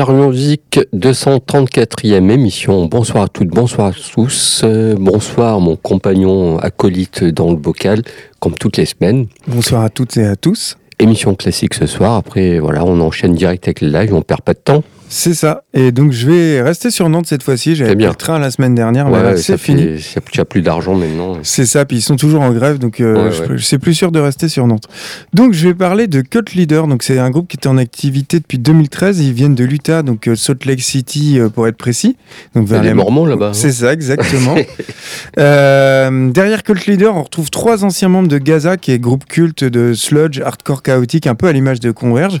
Enlargeur 0.00 0.30
Music 0.30 0.80
234e 0.94 2.30
émission. 2.30 2.86
Bonsoir 2.86 3.24
à 3.24 3.28
toutes, 3.28 3.48
bonsoir 3.48 3.88
à 3.88 3.92
tous. 3.92 4.62
Euh, 4.64 4.94
bonsoir 4.98 5.60
mon 5.60 5.76
compagnon 5.76 6.58
acolyte 6.58 7.22
dans 7.22 7.50
le 7.50 7.56
bocal, 7.56 8.00
comme 8.38 8.54
toutes 8.54 8.78
les 8.78 8.86
semaines. 8.86 9.26
Bonsoir 9.46 9.84
à 9.84 9.90
toutes 9.90 10.16
et 10.16 10.24
à 10.24 10.36
tous. 10.36 10.78
Émission 10.98 11.34
classique 11.34 11.74
ce 11.74 11.84
soir. 11.84 12.14
Après, 12.14 12.60
voilà, 12.60 12.82
on 12.82 12.98
enchaîne 13.00 13.34
direct 13.34 13.64
avec 13.68 13.82
le 13.82 13.88
live, 13.88 14.14
on 14.14 14.22
perd 14.22 14.40
pas 14.40 14.54
de 14.54 14.60
temps. 14.60 14.82
C'est 15.12 15.34
ça. 15.34 15.64
Et 15.74 15.90
donc, 15.90 16.12
je 16.12 16.30
vais 16.30 16.62
rester 16.62 16.92
sur 16.92 17.08
Nantes 17.08 17.26
cette 17.26 17.42
fois-ci. 17.42 17.74
J'avais 17.74 17.96
pris 17.96 18.06
le 18.06 18.14
train 18.14 18.38
la 18.38 18.52
semaine 18.52 18.76
dernière, 18.76 19.08
mais 19.08 19.20
là, 19.20 19.36
c'est 19.36 19.58
fini. 19.58 19.96
Tu 20.30 20.40
as 20.40 20.44
plus 20.44 20.62
d'argent 20.62 20.94
maintenant. 20.94 21.38
C'est 21.42 21.66
ça. 21.66 21.84
Puis 21.84 21.96
ils 21.96 22.02
sont 22.02 22.14
toujours 22.14 22.42
en 22.42 22.52
grève, 22.52 22.78
donc 22.78 23.00
euh, 23.00 23.32
je, 23.56 23.56
suis 23.56 23.78
plus 23.78 23.94
sûr 23.94 24.12
de 24.12 24.20
rester 24.20 24.48
sur 24.48 24.68
Nantes. 24.68 24.86
Donc, 25.34 25.52
je 25.52 25.66
vais 25.66 25.74
parler 25.74 26.06
de 26.06 26.20
Cult 26.20 26.54
Leader. 26.54 26.86
Donc, 26.86 27.02
c'est 27.02 27.18
un 27.18 27.28
groupe 27.30 27.48
qui 27.48 27.56
était 27.56 27.66
en 27.66 27.76
activité 27.76 28.38
depuis 28.38 28.58
2013. 28.58 29.18
Ils 29.18 29.32
viennent 29.32 29.56
de 29.56 29.64
l'Utah, 29.64 30.02
donc 30.02 30.28
euh, 30.28 30.36
Salt 30.36 30.64
Lake 30.64 30.80
City, 30.80 31.40
euh, 31.40 31.48
pour 31.48 31.66
être 31.66 31.76
précis. 31.76 32.16
Donc, 32.54 32.68
vers 32.68 32.80
les 32.80 32.94
Mormons 32.94 33.26
là-bas. 33.26 33.48
Hein. 33.48 33.52
C'est 33.52 33.72
ça, 33.72 33.92
exactement. 33.92 34.54
derrière 35.36 36.62
Cult 36.62 36.86
Leader, 36.86 37.16
on 37.16 37.24
retrouve 37.24 37.50
trois 37.50 37.84
anciens 37.84 38.08
membres 38.08 38.28
de 38.28 38.38
Gaza, 38.38 38.76
qui 38.76 38.92
est 38.92 39.00
groupe 39.00 39.24
culte 39.24 39.64
de 39.64 39.92
sludge, 39.92 40.40
hardcore 40.40 40.84
chaotique, 40.84 41.26
un 41.26 41.34
peu 41.34 41.48
à 41.48 41.52
l'image 41.52 41.80
de 41.80 41.90
Converge. 41.90 42.40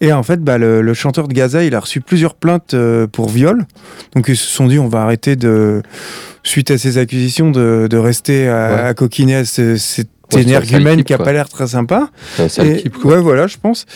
Et 0.00 0.14
en 0.14 0.22
fait, 0.22 0.42
bah, 0.42 0.56
le, 0.56 0.80
le 0.80 0.94
chanteur 0.94 1.28
de 1.28 1.34
Gaza, 1.34 1.62
il 1.62 1.74
a 1.74 1.80
reçu 1.80 2.00
plusieurs 2.06 2.34
plaintes 2.34 2.74
euh, 2.74 3.06
pour 3.06 3.28
viol. 3.28 3.66
Donc 4.14 4.26
ils 4.28 4.36
se 4.36 4.46
sont 4.46 4.66
dit 4.66 4.78
on 4.78 4.88
va 4.88 5.02
arrêter 5.02 5.36
de, 5.36 5.82
suite 6.46 6.70
à 6.70 6.78
ces 6.78 6.98
accusations, 6.98 7.50
de, 7.50 7.96
rester 7.96 8.48
à, 8.48 8.94
coquiner 8.94 9.36
à 9.36 9.44
cette 9.44 10.08
énergumène 10.32 11.04
qui 11.04 11.12
a 11.12 11.18
pas 11.18 11.32
l'air 11.32 11.48
très 11.48 11.66
sympa. 11.68 12.10
Ouais, 12.38 13.20
voilà, 13.20 13.46
je 13.46 13.56
pense. 13.60 13.86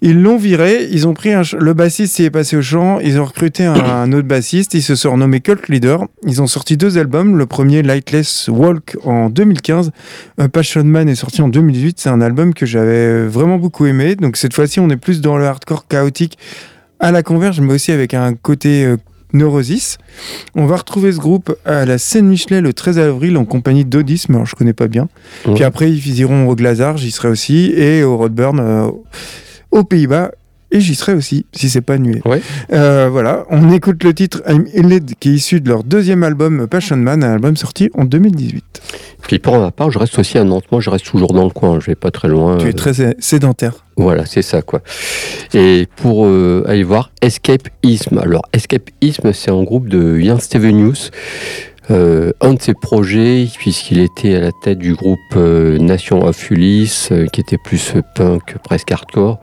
Ils 0.00 0.20
l'ont 0.20 0.36
viré, 0.36 0.88
ils 0.90 1.06
ont 1.06 1.14
pris 1.14 1.32
un, 1.32 1.42
le 1.58 1.74
bassiste 1.74 2.16
s'y 2.16 2.24
est 2.24 2.30
passé 2.30 2.56
au 2.56 2.62
chant, 2.62 2.98
ils 3.00 3.20
ont 3.20 3.24
recruté 3.24 3.64
un, 3.64 4.12
autre 4.12 4.26
bassiste, 4.26 4.74
il 4.74 4.82
se 4.82 4.94
sont 4.94 5.12
renommé 5.12 5.40
Cult 5.40 5.68
Leader. 5.68 6.06
Ils 6.26 6.42
ont 6.42 6.46
sorti 6.46 6.76
deux 6.76 6.98
albums, 6.98 7.36
le 7.36 7.46
premier 7.46 7.82
Lightless 7.82 8.48
Walk 8.48 8.96
en 9.04 9.30
2015, 9.30 9.90
Passion 10.52 10.84
Man 10.84 11.08
est 11.08 11.14
sorti 11.14 11.42
en 11.42 11.48
2018, 11.48 12.00
c'est 12.00 12.10
un 12.10 12.20
album 12.20 12.54
que 12.54 12.66
j'avais 12.66 13.26
vraiment 13.26 13.58
beaucoup 13.58 13.86
aimé. 13.86 14.16
Donc 14.16 14.36
cette 14.36 14.54
fois-ci, 14.54 14.80
on 14.80 14.90
est 14.90 14.96
plus 14.96 15.20
dans 15.20 15.36
le 15.36 15.46
hardcore 15.46 15.86
chaotique 15.86 16.38
à 17.00 17.12
la 17.12 17.22
Converge, 17.22 17.60
mais 17.60 17.74
aussi 17.74 17.92
avec 17.92 18.14
un 18.14 18.34
côté 18.34 18.84
euh, 18.84 18.96
Neurosis. 19.32 19.98
On 20.54 20.66
va 20.66 20.76
retrouver 20.76 21.12
ce 21.12 21.18
groupe 21.18 21.54
à 21.64 21.84
la 21.84 21.98
Seine-Michelet 21.98 22.60
le 22.60 22.72
13 22.72 22.98
avril 22.98 23.36
en 23.36 23.44
compagnie 23.44 23.84
d'Odis, 23.84 24.24
mais 24.28 24.36
alors 24.36 24.46
je 24.46 24.54
connais 24.54 24.72
pas 24.72 24.88
bien. 24.88 25.08
Puis 25.54 25.64
après, 25.64 25.90
ils 25.90 26.18
iront 26.20 26.48
au 26.48 26.54
Glazard, 26.54 26.96
j'y 26.96 27.10
serai 27.10 27.28
aussi, 27.28 27.72
et 27.76 28.02
au 28.02 28.16
Rodburn 28.16 28.58
euh, 28.60 28.90
aux 29.70 29.84
Pays-Bas 29.84 30.32
et 30.70 30.80
j'y 30.80 30.94
serai 30.94 31.14
aussi, 31.14 31.46
si 31.52 31.70
c'est 31.70 31.80
pas 31.80 31.94
annulé. 31.94 32.20
Euh, 32.72 33.08
voilà, 33.10 33.46
on 33.50 33.72
écoute 33.72 34.04
le 34.04 34.12
titre 34.12 34.42
I'm 34.46 34.66
Illed, 34.74 35.14
qui 35.18 35.30
est 35.30 35.34
issu 35.34 35.60
de 35.60 35.68
leur 35.68 35.82
deuxième 35.82 36.22
album 36.22 36.66
Passion 36.68 36.96
Man, 36.96 37.24
un 37.24 37.32
album 37.32 37.56
sorti 37.56 37.90
en 37.94 38.04
2018. 38.04 38.82
Puis 39.22 39.38
pour 39.38 39.58
ma 39.58 39.70
part, 39.70 39.90
je 39.90 39.98
reste 39.98 40.18
aussi 40.18 40.36
à 40.38 40.44
Nantes. 40.44 40.64
Moi, 40.70 40.80
je 40.80 40.90
reste 40.90 41.06
toujours 41.06 41.32
dans 41.32 41.44
le 41.44 41.50
coin, 41.50 41.80
je 41.80 41.86
vais 41.86 41.94
pas 41.94 42.10
très 42.10 42.28
loin. 42.28 42.58
Tu 42.58 42.68
es 42.68 42.72
très 42.72 42.92
sédentaire. 43.18 43.84
Voilà, 43.96 44.26
c'est 44.26 44.42
ça, 44.42 44.62
quoi. 44.62 44.80
Et 45.54 45.88
pour 45.96 46.26
euh, 46.26 46.64
aller 46.68 46.84
voir 46.84 47.10
Escapeism. 47.20 48.18
Alors, 48.18 48.42
Escapeism, 48.52 49.32
c'est 49.32 49.50
un 49.50 49.62
groupe 49.62 49.88
de 49.88 50.20
Ian 50.20 50.38
Stevenius 50.38 51.10
euh, 51.90 52.32
un 52.40 52.54
de 52.54 52.62
ses 52.62 52.74
projets, 52.74 53.46
puisqu'il 53.56 53.98
était 54.00 54.34
à 54.34 54.40
la 54.40 54.52
tête 54.52 54.78
du 54.78 54.94
groupe 54.94 55.18
euh, 55.36 55.78
Nation 55.78 56.22
of 56.24 56.50
Ulysse, 56.50 57.08
euh, 57.12 57.26
qui 57.26 57.40
était 57.40 57.56
plus 57.56 57.94
punk, 58.14 58.56
presque 58.62 58.92
hardcore, 58.92 59.38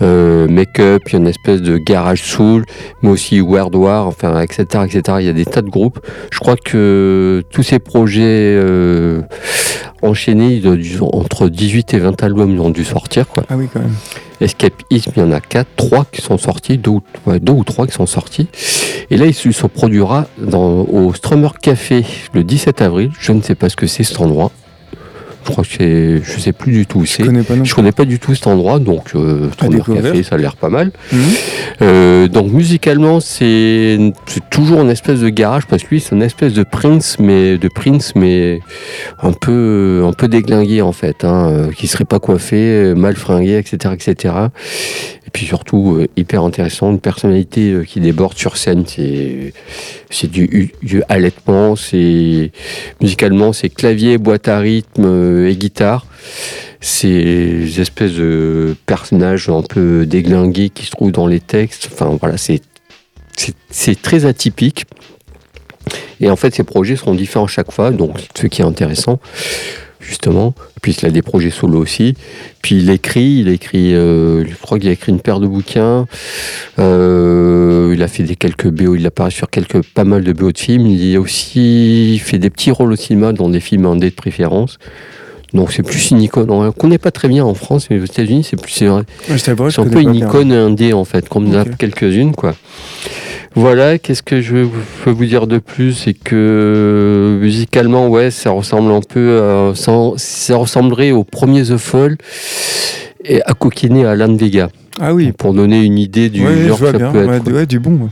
Make-up, 0.00 1.02
il 1.06 1.12
y 1.12 1.16
a 1.16 1.18
une 1.18 1.26
espèce 1.26 1.60
de 1.60 1.76
garage 1.76 2.22
soul, 2.22 2.64
mais 3.02 3.10
aussi 3.10 3.40
World 3.40 3.74
War, 3.74 4.06
enfin, 4.06 4.40
etc., 4.40 4.84
etc. 4.84 5.18
Il 5.20 5.26
y 5.26 5.28
a 5.28 5.32
des 5.32 5.44
tas 5.44 5.62
de 5.62 5.70
groupes. 5.70 6.00
Je 6.30 6.38
crois 6.38 6.56
que 6.56 7.42
tous 7.50 7.62
ces 7.62 7.78
projets 7.78 8.58
enchaînés, 10.02 10.62
entre 11.00 11.48
18 11.48 11.94
et 11.94 11.98
20 11.98 12.22
albums, 12.22 12.50
ils 12.50 12.60
ont 12.60 12.70
dû 12.70 12.84
sortir. 12.84 13.28
Quoi. 13.28 13.44
Ah 13.48 13.56
oui, 13.56 13.68
quand 13.72 13.80
même. 13.80 13.94
Escapism, 14.42 15.12
il 15.16 15.22
y 15.22 15.22
en 15.22 15.32
a 15.32 15.40
quatre, 15.40 15.70
trois 15.76 16.04
qui 16.04 16.20
sont 16.20 16.38
sortis, 16.38 16.78
deux 16.78 16.90
ou, 16.90 17.64
trois 17.64 17.86
qui 17.86 17.92
sont 17.92 18.06
sortis. 18.06 18.48
Et 19.10 19.16
là, 19.16 19.26
il 19.26 19.34
se 19.34 19.66
produira 19.66 20.26
au 20.52 21.12
Strummer 21.14 21.50
Café 21.60 22.04
le 22.32 22.44
17 22.44 22.82
avril. 22.82 23.10
Je 23.18 23.32
ne 23.32 23.42
sais 23.42 23.54
pas 23.54 23.68
ce 23.68 23.76
que 23.76 23.86
c'est 23.86 24.04
cet 24.04 24.20
endroit. 24.20 24.50
Je 25.44 25.50
crois 25.50 25.64
que 25.64 26.20
je 26.22 26.40
sais 26.40 26.52
plus 26.52 26.72
du 26.72 26.86
tout 26.86 27.00
où 27.00 27.06
c'est. 27.06 27.22
Je 27.22 27.28
connais 27.28 27.42
pas, 27.42 27.54
connais 27.74 27.92
pas 27.92 28.04
du 28.04 28.18
tout 28.18 28.34
cet 28.34 28.46
endroit, 28.46 28.78
donc 28.78 29.14
euh, 29.14 29.48
Café, 29.58 30.22
ça 30.22 30.36
a 30.36 30.38
l'air 30.38 30.56
pas 30.56 30.68
mal. 30.68 30.92
Mhm. 31.12 31.20
Euh, 31.82 32.28
donc 32.28 32.52
musicalement, 32.52 33.20
c'est, 33.20 34.12
toujours 34.50 34.82
une 34.82 34.90
espèce 34.90 35.20
de 35.20 35.28
garage 35.28 35.66
parce 35.66 35.82
que 35.82 35.88
lui, 35.90 36.00
c'est 36.00 36.14
une 36.14 36.22
espèce 36.22 36.52
de 36.52 36.62
Prince, 36.62 37.16
mais 37.18 37.58
de 37.58 37.68
Prince, 37.68 38.12
mais 38.14 38.60
un 39.20 39.32
peu, 39.32 40.04
un 40.06 40.12
peu 40.12 40.28
déglingué 40.28 40.80
en 40.82 40.92
fait, 40.92 41.24
hein, 41.24 41.48
euh, 41.50 41.72
qui 41.72 41.88
serait 41.88 42.04
pas 42.04 42.20
coiffé, 42.20 42.94
mal 42.94 43.16
fringué, 43.16 43.58
etc., 43.58 43.94
etc 43.94 44.34
puis 45.32 45.46
surtout 45.46 45.96
euh, 45.96 46.06
hyper 46.16 46.42
intéressant, 46.42 46.90
une 46.92 47.00
personnalité 47.00 47.74
qui 47.86 48.00
déborde 48.00 48.36
sur 48.36 48.56
scène. 48.56 48.84
C'est 48.86 49.52
c'est 50.10 50.30
du, 50.30 50.72
du 50.82 51.02
allaitement, 51.08 51.74
c'est 51.74 52.52
musicalement 53.00 53.54
c'est 53.54 53.70
clavier, 53.70 54.18
boîte 54.18 54.48
à 54.48 54.58
rythme 54.58 55.06
et 55.48 55.56
guitare. 55.56 56.06
Des 57.02 57.80
espèces 57.80 58.14
de 58.14 58.74
personnages 58.86 59.48
un 59.48 59.62
peu 59.62 60.04
déglingués 60.04 60.70
qui 60.70 60.86
se 60.86 60.90
trouvent 60.90 61.12
dans 61.12 61.26
les 61.26 61.40
textes. 61.40 61.88
Enfin 61.92 62.16
voilà, 62.20 62.36
c'est 62.38 64.02
très 64.02 64.24
atypique. 64.24 64.84
Et 66.20 66.30
en 66.30 66.36
fait, 66.36 66.54
ces 66.54 66.64
projets 66.64 66.96
seront 66.96 67.14
différents 67.14 67.46
chaque 67.46 67.72
fois, 67.72 67.90
donc 67.90 68.16
ce 68.34 68.46
qui 68.46 68.62
est 68.62 68.64
intéressant 68.64 69.20
justement. 70.02 70.54
Puis 70.82 70.92
il 71.00 71.06
a 71.06 71.10
des 71.10 71.22
projets 71.22 71.50
solo 71.50 71.78
aussi. 71.78 72.14
Puis 72.60 72.76
il 72.76 72.90
écrit, 72.90 73.38
il 73.40 73.48
écrit, 73.48 73.94
euh, 73.94 74.44
je 74.44 74.54
crois 74.60 74.78
qu'il 74.78 74.88
a 74.88 74.92
écrit 74.92 75.12
une 75.12 75.20
paire 75.20 75.40
de 75.40 75.46
bouquins. 75.46 76.06
Euh, 76.78 77.92
il 77.94 78.02
a 78.02 78.08
fait 78.08 78.24
des 78.24 78.36
quelques 78.36 78.68
BO, 78.68 78.96
il 78.96 79.06
apparaît 79.06 79.30
sur 79.30 79.48
quelques, 79.48 79.82
pas 79.94 80.04
mal 80.04 80.24
de 80.24 80.32
BO 80.32 80.52
de 80.52 80.58
films. 80.58 80.86
Il 80.86 81.16
a 81.16 81.20
aussi 81.20 82.20
fait 82.22 82.38
des 82.38 82.50
petits 82.50 82.70
rôles 82.70 82.92
au 82.92 82.96
cinéma 82.96 83.32
dans 83.32 83.48
des 83.48 83.60
films 83.60 83.86
indés 83.86 84.10
de 84.10 84.14
préférence. 84.14 84.78
Donc 85.54 85.72
c'est 85.72 85.82
plus 85.82 86.10
une 86.10 86.22
icône. 86.22 86.50
On 86.50 86.72
connaît 86.72 86.98
pas 86.98 87.10
très 87.10 87.28
bien 87.28 87.44
en 87.44 87.54
France, 87.54 87.88
mais 87.90 88.00
aux 88.00 88.04
États-Unis 88.04 88.44
c'est 88.48 88.60
plus 88.60 88.72
c'est 88.72 88.86
un 88.86 89.04
peu 89.04 90.00
une 90.00 90.14
icône 90.14 90.52
indé 90.52 90.92
en 90.92 91.04
fait, 91.04 91.28
comme 91.28 91.54
okay. 91.54 91.70
quelques-unes 91.78 92.34
quoi. 92.34 92.54
Voilà, 93.54 93.98
qu'est-ce 93.98 94.22
que 94.22 94.40
je 94.40 94.66
peux 95.04 95.10
vous 95.10 95.26
dire 95.26 95.46
de 95.46 95.58
plus 95.58 95.92
C'est 95.92 96.14
que 96.14 97.38
musicalement, 97.38 98.08
ouais, 98.08 98.30
ça 98.30 98.50
ressemble 98.50 98.90
un 98.92 99.02
peu, 99.02 99.74
ça, 99.74 100.56
ressemblerait 100.56 101.10
au 101.10 101.22
premier 101.22 101.62
The 101.62 101.76
Fall 101.76 102.16
et 103.24 103.42
à 103.42 103.52
coquiner 103.52 104.06
à 104.06 104.12
Alan 104.12 104.34
Vega. 104.34 104.70
Ah 105.00 105.14
oui. 105.14 105.32
Pour 105.32 105.54
donner 105.54 105.82
une 105.82 105.98
idée 105.98 106.28
du 106.28 106.40
genre 106.66 106.78
que 106.78 106.86
ça 106.86 107.10
peut 107.10 107.34
être. 107.34 107.52
Ouais, 107.52 107.66
du 107.66 107.78
bon. 107.78 108.08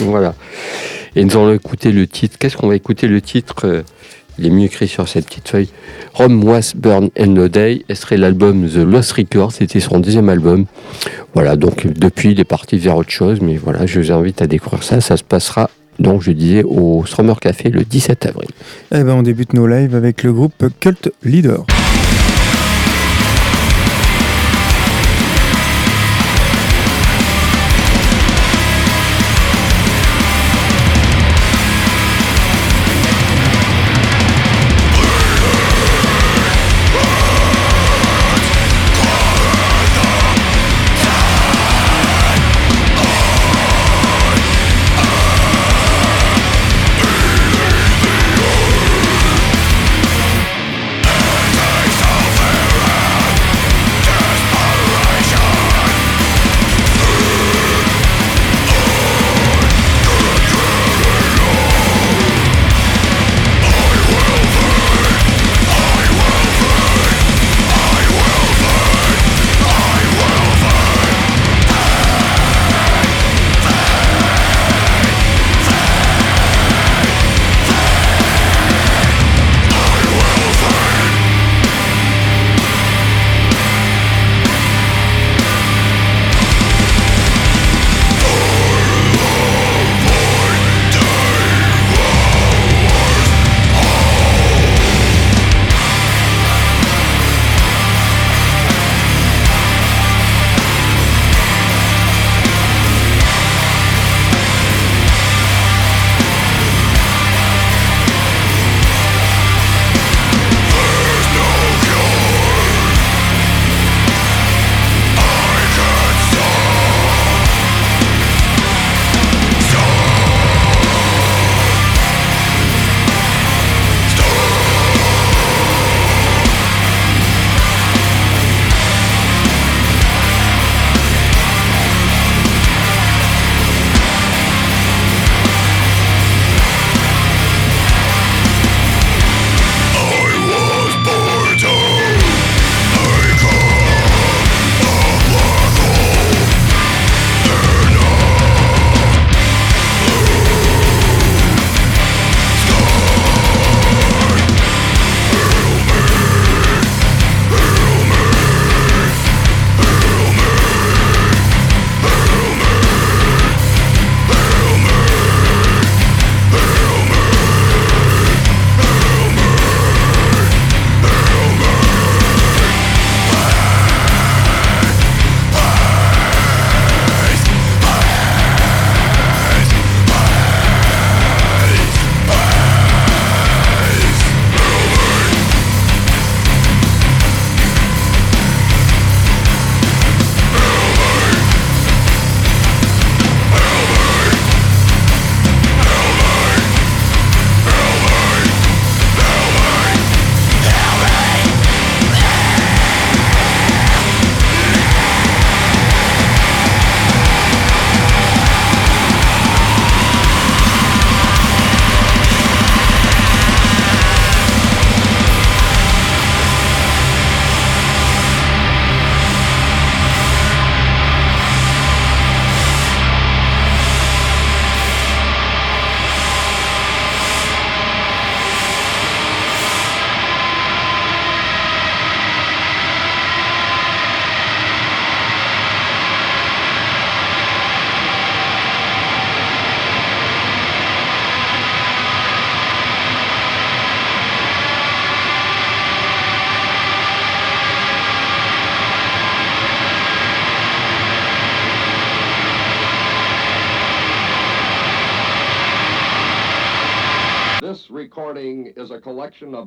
Voilà. 0.00 0.34
Et 1.16 1.24
nous 1.24 1.32
allons 1.32 1.52
écouter 1.52 1.92
le 1.92 2.06
titre. 2.06 2.36
Qu'est-ce 2.38 2.56
qu'on 2.56 2.68
va 2.68 2.76
écouter 2.76 3.06
le 3.06 3.20
titre 3.20 3.54
euh, 3.64 3.82
il 4.38 4.46
est 4.46 4.50
mieux 4.50 4.64
écrit 4.64 4.88
sur 4.88 5.08
cette 5.08 5.26
petite 5.26 5.48
feuille. 5.48 5.68
Rome 6.12 6.42
Was 6.44 6.72
Burn 6.76 7.10
and 7.18 7.26
No 7.28 7.48
Day, 7.48 7.84
serait 7.94 8.16
l'album 8.16 8.68
The 8.68 8.76
Lost 8.76 9.12
Record, 9.12 9.52
c'était 9.52 9.80
son 9.80 10.00
deuxième 10.00 10.28
album. 10.28 10.66
Voilà, 11.34 11.56
donc 11.56 11.86
depuis 11.86 12.32
il 12.32 12.40
est 12.40 12.44
parti 12.44 12.78
vers 12.78 12.96
autre 12.96 13.10
chose, 13.10 13.40
mais 13.40 13.56
voilà, 13.56 13.86
je 13.86 14.00
vous 14.00 14.12
invite 14.12 14.42
à 14.42 14.46
découvrir 14.46 14.82
ça. 14.82 15.00
Ça 15.00 15.16
se 15.16 15.24
passera, 15.24 15.70
donc 15.98 16.22
je 16.22 16.30
disais, 16.32 16.62
au 16.62 17.04
Strummer 17.06 17.38
Café 17.40 17.70
le 17.70 17.84
17 17.84 18.26
avril. 18.26 18.48
Eh 18.92 19.02
ben 19.02 19.14
on 19.14 19.22
débute 19.22 19.52
nos 19.52 19.66
lives 19.66 19.94
avec 19.94 20.22
le 20.22 20.32
groupe 20.32 20.64
Cult 20.80 21.12
Leader. 21.24 21.64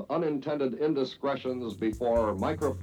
Of 0.01 0.11
unintended 0.11 0.75
indiscretions 0.75 1.75
before 1.75 2.35
micro. 2.35 2.77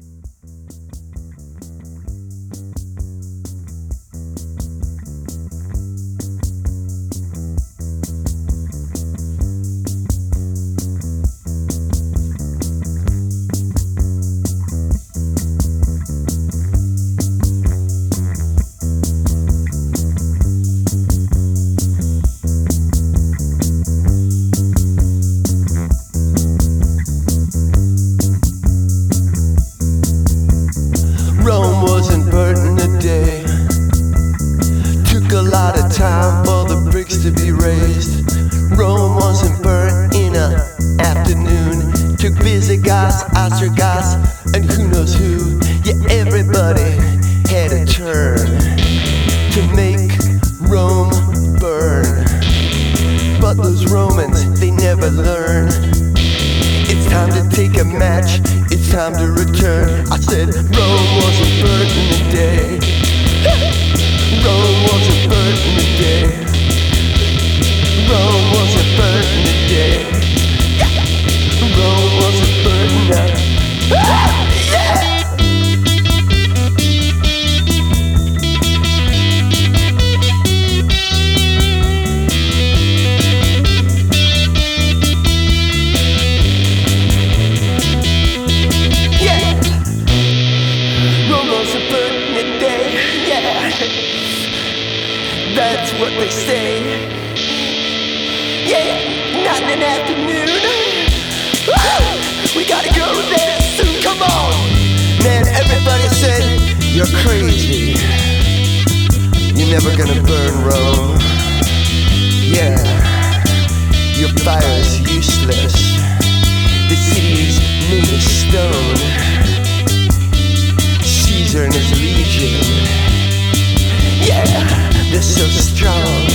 So 125.50 125.60
strong. 125.60 126.26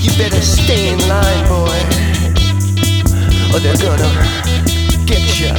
You 0.00 0.10
better 0.18 0.42
stay 0.42 0.90
in 0.92 0.98
line, 1.08 1.48
boy, 1.48 1.80
or 3.52 3.60
they're 3.60 3.76
gonna 3.76 4.10
get 5.06 5.40
you. 5.40 5.52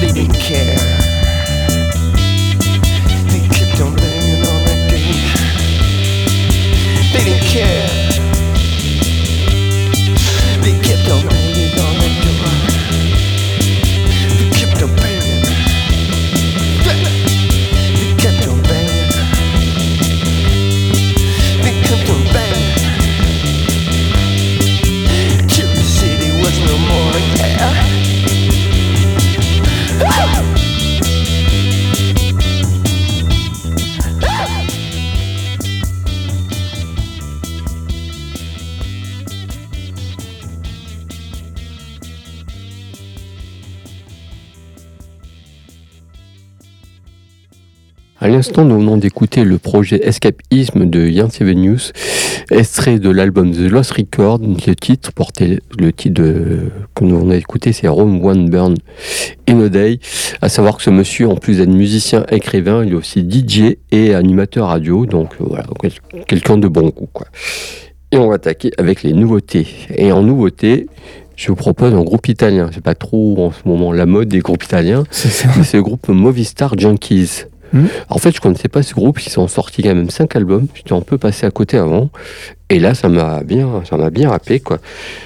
They 0.00 0.12
didn't 0.12 0.40
care. 0.40 0.78
They 3.28 3.40
kept 3.48 3.80
on 3.80 3.94
banging 3.96 4.46
on 4.46 4.64
that 4.64 4.90
gate. 4.90 5.22
They 7.12 7.24
didn't 7.24 7.46
care. 7.46 8.03
L'instant, 48.44 48.64
nous 48.66 48.78
venons 48.78 48.98
d'écouter 48.98 49.42
le 49.42 49.56
projet 49.56 50.06
Escapisme 50.06 50.84
de 50.84 51.06
Ian 51.08 51.30
Sevenius, 51.30 51.92
extrait 52.50 52.98
de 52.98 53.08
l'album 53.08 53.52
The 53.52 53.70
Lost 53.70 53.92
Record. 53.92 54.40
Le 54.66 54.74
titre 54.74 55.12
portait 55.12 55.60
le 55.78 55.92
titre 55.94 56.20
de- 56.22 56.70
que 56.94 57.04
nous 57.04 57.18
venons 57.20 57.30
d'écouter, 57.30 57.72
c'est 57.72 57.88
Rome 57.88 58.22
One 58.22 58.50
Burn 58.50 58.74
in 59.48 59.60
a 59.60 59.68
Day. 59.70 59.98
À 60.42 60.50
savoir 60.50 60.76
que 60.76 60.82
ce 60.82 60.90
monsieur, 60.90 61.26
en 61.26 61.36
plus 61.36 61.56
d'être 61.56 61.70
musicien, 61.70 62.26
écrivain, 62.30 62.84
il 62.84 62.92
est 62.92 62.96
aussi 62.96 63.22
DJ 63.26 63.78
et 63.90 64.14
animateur 64.14 64.66
radio. 64.68 65.06
Donc 65.06 65.30
voilà, 65.40 65.64
quel- 65.80 66.24
quelqu'un 66.26 66.58
de 66.58 66.68
bon 66.68 66.90
goût, 66.90 67.08
quoi. 67.10 67.26
Et 68.12 68.18
on 68.18 68.28
va 68.28 68.34
attaquer 68.34 68.72
avec 68.76 69.02
les 69.02 69.14
nouveautés. 69.14 69.66
Et 69.96 70.12
en 70.12 70.22
nouveauté, 70.22 70.86
je 71.34 71.48
vous 71.48 71.56
propose 71.56 71.94
un 71.94 72.02
groupe 72.02 72.28
italien. 72.28 72.68
C'est 72.74 72.84
pas 72.84 72.94
trop 72.94 73.36
en 73.38 73.52
ce 73.52 73.66
moment 73.66 73.90
la 73.90 74.04
mode 74.04 74.28
des 74.28 74.40
groupes 74.40 74.64
italiens. 74.64 75.04
C'est 75.10 75.72
le 75.78 75.82
groupe 75.82 76.08
Movistar 76.08 76.78
Junkies. 76.78 77.44
Hmm. 77.74 77.86
En 78.08 78.18
fait, 78.18 78.34
je 78.34 78.40
connaissais 78.40 78.68
pas 78.68 78.82
ce 78.82 78.94
groupe. 78.94 79.20
Ils 79.20 79.40
ont 79.40 79.48
sorti 79.48 79.82
quand 79.82 79.94
même 79.94 80.08
cinq 80.08 80.36
albums. 80.36 80.68
J'étais 80.74 80.92
un 80.92 81.00
peu 81.00 81.18
passé 81.18 81.44
à 81.44 81.50
côté 81.50 81.76
avant. 81.76 82.08
Et 82.70 82.78
là, 82.78 82.94
ça 82.94 83.08
m'a 83.08 83.42
bien, 83.42 83.82
ça 83.88 83.96
m'a 83.96 84.10
bien 84.10 84.30
rappelé 84.30 84.60
quoi. 84.60 84.78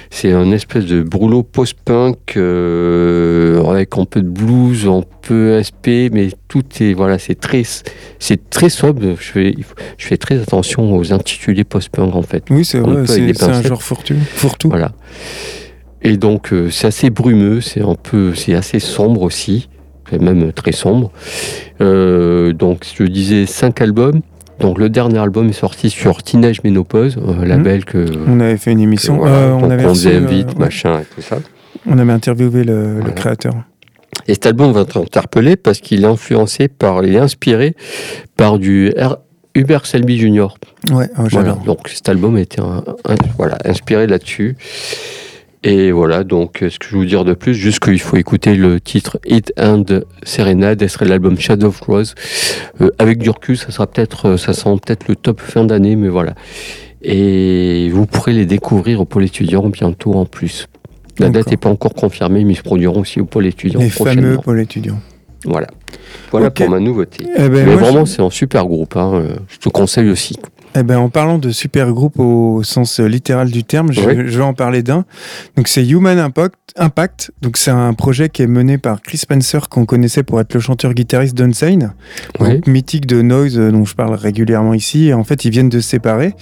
C'est 0.09 0.33
un 0.33 0.51
espèce 0.51 0.85
de 0.85 1.03
brûlot 1.03 1.43
post-punk 1.43 2.35
euh, 2.35 3.63
avec 3.65 3.97
un 3.97 4.05
peu 4.05 4.21
de 4.21 4.27
blues, 4.27 4.87
un 4.87 5.03
peu 5.21 5.61
SP, 5.61 6.11
mais 6.11 6.29
tout 6.47 6.63
est 6.81 6.93
voilà, 6.93 7.17
c'est 7.17 7.39
très, 7.39 7.63
c'est 8.17 8.49
très 8.49 8.69
sobre. 8.69 9.15
Je 9.19 9.31
fais, 9.31 9.55
je 9.97 10.05
fais 10.05 10.17
très 10.17 10.41
attention 10.41 10.97
aux 10.97 11.13
intitulés 11.13 11.63
post-punk 11.63 12.15
en 12.15 12.23
fait. 12.23 12.43
Oui, 12.49 12.65
c'est 12.65 12.79
vrai, 12.79 13.05
c'est 13.05 13.43
un 13.43 13.61
genre 13.61 13.83
fourre-tout. 13.83 14.15
Fourre-tout. 14.35 14.69
Voilà. 14.69 14.91
Et 16.01 16.17
donc, 16.17 16.53
euh, 16.53 16.69
c'est 16.69 16.87
assez 16.87 17.09
brumeux, 17.09 17.61
c'est 17.61 17.81
un 17.81 17.95
peu, 17.95 18.33
c'est 18.33 18.55
assez 18.55 18.79
sombre 18.79 19.21
aussi, 19.21 19.69
c'est 20.09 20.21
même 20.21 20.51
très 20.53 20.71
sombre. 20.71 21.11
Euh, 21.81 22.53
donc, 22.53 22.85
je 22.97 23.03
disais 23.03 23.45
cinq 23.45 23.81
albums. 23.81 24.21
Donc, 24.59 24.77
le 24.77 24.89
dernier 24.89 25.19
album 25.19 25.49
est 25.49 25.53
sorti 25.53 25.89
sur 25.89 26.21
Teenage 26.21 26.63
Ménopause, 26.63 27.17
un 27.25 27.45
label 27.45 27.85
que. 27.85 28.05
On 28.27 28.39
avait 28.41 28.57
fait 28.57 28.71
une 28.71 28.79
que 28.79 28.83
émission. 28.83 29.17
voilà, 29.17 29.35
euh, 29.35 29.51
on, 29.53 29.69
avait 29.69 29.85
on 29.85 29.89
reçu, 29.89 30.07
faisait 30.07 30.15
euh, 30.15 30.25
invite, 30.25 30.49
ouais, 30.49 30.59
machin 30.59 30.99
et 30.99 31.05
tout 31.15 31.21
ça. 31.21 31.37
on 31.87 31.97
avait 31.97 32.11
interviewé 32.11 32.63
le, 32.63 32.99
créateur. 33.15 33.53
Et 34.27 34.33
cet 34.33 34.47
album 34.47 34.73
va 34.73 34.83
t'interpeller 34.85 35.55
parce 35.55 35.79
qu'il 35.79 36.03
est 36.03 36.07
influencé 36.07 36.67
par, 36.67 37.05
il 37.05 37.15
est 37.15 37.19
inspiré 37.19 37.75
par 38.35 38.59
du 38.59 38.89
R- 38.97 39.17
Hubert 39.55 39.85
Selby 39.85 40.19
Jr. 40.19 40.47
Ouais, 40.91 41.09
oh, 41.17 41.23
Voilà, 41.31 41.53
donc 41.65 41.87
cet 41.87 42.09
album 42.09 42.35
a 42.35 42.41
été 42.41 42.61
un- 42.61 42.83
un- 43.07 43.15
voilà, 43.37 43.57
inspiré 43.65 44.07
là-dessus. 44.07 44.57
Et 45.63 45.91
voilà, 45.91 46.23
donc 46.23 46.63
euh, 46.63 46.69
ce 46.69 46.79
que 46.79 46.85
je 46.87 46.91
veux 46.93 46.99
vous 46.99 47.05
dire 47.05 47.25
de 47.25 47.33
plus, 47.33 47.53
juste 47.53 47.79
qu'il 47.81 47.99
faut 47.99 48.15
écouter 48.15 48.55
le 48.55 48.79
titre 48.79 49.19
Hit 49.25 49.51
and 49.59 49.83
Serenade, 50.23 50.81
ce 50.81 50.87
serait 50.87 51.05
l'album 51.05 51.37
Shadow 51.37 51.67
of 51.67 51.81
Rose. 51.81 52.15
Euh, 52.79 52.89
avec 52.97 53.17
du 53.17 53.29
recul, 53.29 53.57
ça 53.57 53.69
sera 53.71 53.85
peut-être, 53.85 54.25
euh, 54.29 54.37
ça 54.37 54.53
sera 54.53 54.71
peut-être 54.77 55.09
le 55.09 55.15
top 55.17 55.41
fin 55.41 55.65
d'année, 55.65 55.97
mais 55.97 56.07
voilà. 56.07 56.33
Et 57.01 57.89
vous 57.91 58.05
pourrez 58.05 58.33
les 58.33 58.45
découvrir 58.45 59.01
au 59.01 59.05
pôle 59.05 59.25
étudiant 59.25 59.67
bientôt 59.67 60.13
en 60.13 60.25
plus. 60.25 60.67
La 61.19 61.29
date 61.29 61.51
n'est 61.51 61.57
pas 61.57 61.69
encore 61.69 61.93
confirmée, 61.93 62.45
mais 62.45 62.53
ils 62.53 62.57
se 62.57 62.61
produiront 62.61 63.01
aussi 63.01 63.19
au 63.19 63.25
pôle 63.25 63.45
étudiant 63.45 63.81
Les 63.81 63.89
fameux 63.89 64.37
pour 64.37 64.53
l'étudiant. 64.53 64.99
Voilà. 65.45 65.67
Voilà 66.31 66.47
pour 66.51 66.69
ma 66.69 66.79
nouveauté. 66.79 67.25
Eh 67.35 67.49
ben, 67.49 67.51
mais 67.65 67.75
vraiment, 67.75 68.05
je- 68.05 68.11
c'est 68.11 68.21
un 68.21 68.29
super 68.29 68.65
groupe. 68.65 68.95
hein, 68.95 69.23
Je 69.49 69.57
te 69.57 69.67
conseille 69.69 70.09
aussi. 70.09 70.37
Eh 70.75 70.83
ben, 70.83 70.97
en 70.99 71.09
parlant 71.09 71.39
de 71.39 71.49
super 71.49 71.91
groupe 71.91 72.19
au 72.19 72.61
sens 72.63 72.99
euh, 72.99 73.07
littéral 73.07 73.49
du 73.49 73.63
terme, 73.63 73.91
je, 73.91 74.01
Oui. 74.01 74.13
je 74.27 74.37
vais 74.37 74.43
en 74.43 74.53
parler 74.53 74.83
d'un. 74.83 75.03
Donc 75.57 75.67
c'est 75.67 75.83
Human 75.85 76.19
Impact. 76.19 76.53
Impact. 76.77 77.31
Donc 77.41 77.57
c'est 77.57 77.71
un 77.71 77.93
projet 77.95 78.29
qui 78.29 78.43
est 78.43 78.47
mené 78.47 78.77
par 78.77 79.01
Chris 79.01 79.17
Spencer 79.17 79.67
qu'on 79.69 79.85
connaissait 79.85 80.21
pour 80.21 80.39
être 80.39 80.53
le 80.53 80.59
chanteur-guitariste 80.59 81.35
d'Unsane, 81.35 81.93
Oui. 82.39 82.61
mythique 82.67 83.07
de 83.07 83.23
Noise 83.23 83.57
euh, 83.57 83.71
dont 83.71 83.83
je 83.83 83.95
parle 83.95 84.13
régulièrement 84.13 84.75
ici. 84.75 85.07
Et 85.07 85.13
en 85.15 85.23
fait, 85.23 85.43
ils 85.43 85.49
viennent 85.51 85.69
de 85.69 85.79
se 85.79 85.89
séparer. 85.89 86.33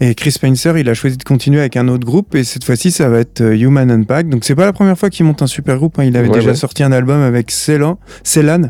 Et 0.00 0.14
Chris 0.14 0.32
Spencer, 0.32 0.78
il 0.78 0.88
a 0.88 0.94
choisi 0.94 1.18
de 1.18 1.22
continuer 1.22 1.60
avec 1.60 1.76
un 1.76 1.86
autre 1.88 2.06
groupe. 2.06 2.34
Et 2.34 2.42
cette 2.44 2.64
fois-ci, 2.64 2.90
ça 2.90 3.10
va 3.10 3.18
être 3.18 3.42
euh, 3.42 3.54
Human 3.54 3.90
Impact. 3.90 4.30
Donc 4.30 4.44
c'est 4.44 4.54
pas 4.54 4.64
la 4.64 4.72
première 4.72 4.96
fois 4.98 5.10
qu'il 5.10 5.26
monte 5.26 5.42
un 5.42 5.46
super 5.46 5.76
groupe. 5.76 5.98
hein. 5.98 6.04
Il 6.04 6.16
avait 6.16 6.28
Ouais, 6.28 6.34
déjà 6.38 6.50
ouais. 6.50 6.56
sorti 6.56 6.82
un 6.82 6.90
album 6.92 7.20
avec 7.20 7.50
Celan, 7.50 7.98
Celan 8.22 8.62
que 8.62 8.68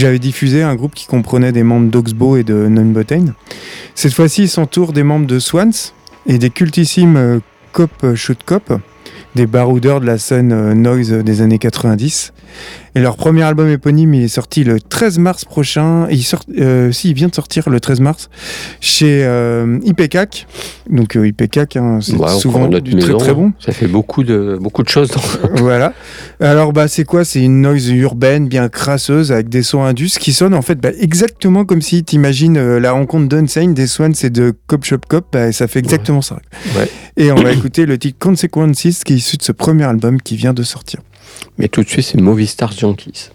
j'avais 0.00 0.20
diffusé, 0.20 0.62
un 0.62 0.76
groupe 0.76 0.94
qui 0.94 1.06
comprenait 1.06 1.50
des 1.50 1.64
membres 1.64 1.90
d'Oxbow 1.90 2.36
et 2.36 2.44
de 2.44 2.54
Nunbotane. 2.68 3.34
Cette 3.96 4.12
fois-ci, 4.14 4.48
s'entoure 4.52 4.92
des 4.92 5.02
membres 5.02 5.26
de 5.26 5.38
Swans 5.38 5.70
et 6.26 6.38
des 6.38 6.50
cultissimes 6.50 7.16
euh, 7.16 7.40
Cop 7.72 7.90
euh, 8.04 8.14
Shoot 8.14 8.38
Cop, 8.44 8.74
des 9.34 9.46
baroudeurs 9.46 10.00
de 10.00 10.06
la 10.06 10.18
scène 10.18 10.52
euh, 10.52 10.74
noise 10.74 11.10
des 11.12 11.40
années 11.40 11.58
90. 11.58 12.32
Et 12.94 13.00
leur 13.00 13.16
premier 13.16 13.42
album 13.42 13.68
éponyme, 13.70 14.12
il 14.12 14.24
est 14.24 14.28
sorti 14.28 14.64
le 14.64 14.78
13 14.78 15.18
mars 15.18 15.46
prochain. 15.46 16.06
Et 16.10 16.14
il 16.16 16.22
sort, 16.22 16.42
euh, 16.58 16.92
si, 16.92 17.08
il 17.08 17.14
vient 17.14 17.28
de 17.28 17.34
sortir 17.34 17.70
le 17.70 17.80
13 17.80 18.00
mars 18.00 18.28
chez 18.80 19.24
euh, 19.24 19.78
IPCAC. 19.84 20.46
Donc 20.90 21.16
euh, 21.16 21.26
IPCAC, 21.26 21.76
hein, 21.76 22.00
c'est 22.02 22.12
on 22.20 22.28
souvent 22.28 22.68
du 22.68 22.90
très 22.90 23.06
maison, 23.06 23.16
très 23.16 23.32
bon. 23.32 23.52
Ça 23.58 23.72
fait 23.72 23.86
beaucoup 23.86 24.22
de, 24.24 24.58
beaucoup 24.60 24.82
de 24.82 24.90
choses. 24.90 25.10
dans- 25.10 25.22
voilà. 25.62 25.94
Alors 26.40 26.74
bah 26.74 26.86
c'est 26.86 27.04
quoi? 27.04 27.24
C'est 27.24 27.42
une 27.42 27.62
noise 27.62 27.88
urbaine 27.88 28.48
bien 28.48 28.68
crasseuse 28.68 29.32
avec 29.32 29.48
des 29.48 29.62
sons 29.62 29.82
indus 29.84 30.18
qui 30.20 30.34
sonnent 30.34 30.54
en 30.54 30.60
fait 30.62 30.78
bah, 30.78 30.90
exactement 31.00 31.64
comme 31.64 31.80
si 31.80 32.04
t'imagines 32.04 32.58
euh, 32.58 32.78
la 32.78 32.92
rencontre 32.92 33.26
d'Unsane, 33.28 33.72
des 33.72 33.86
Swans 33.86 34.12
et 34.22 34.28
de 34.28 34.52
Cop 34.66 34.84
Shop 34.84 34.98
Cop. 35.08 35.26
Bah, 35.32 35.50
ça 35.52 35.66
fait 35.66 35.78
exactement 35.78 36.20
ça. 36.20 36.36
Ouais. 36.76 36.90
Et 37.16 37.30
on 37.30 37.36
va 37.36 37.52
écouter 37.52 37.84
le 37.84 37.98
titre 37.98 38.18
Consequences 38.18 39.04
qui 39.04 39.12
est 39.12 39.16
issu 39.16 39.36
de 39.36 39.42
ce 39.42 39.52
premier 39.52 39.84
album 39.84 40.20
qui 40.20 40.36
vient 40.36 40.54
de 40.54 40.62
sortir. 40.62 41.00
Mais 41.58 41.68
tout 41.68 41.82
de 41.82 41.88
suite, 41.88 42.06
c'est 42.06 42.20
Movie 42.20 42.46
Stars 42.46 42.72
Junkies. 42.72 43.30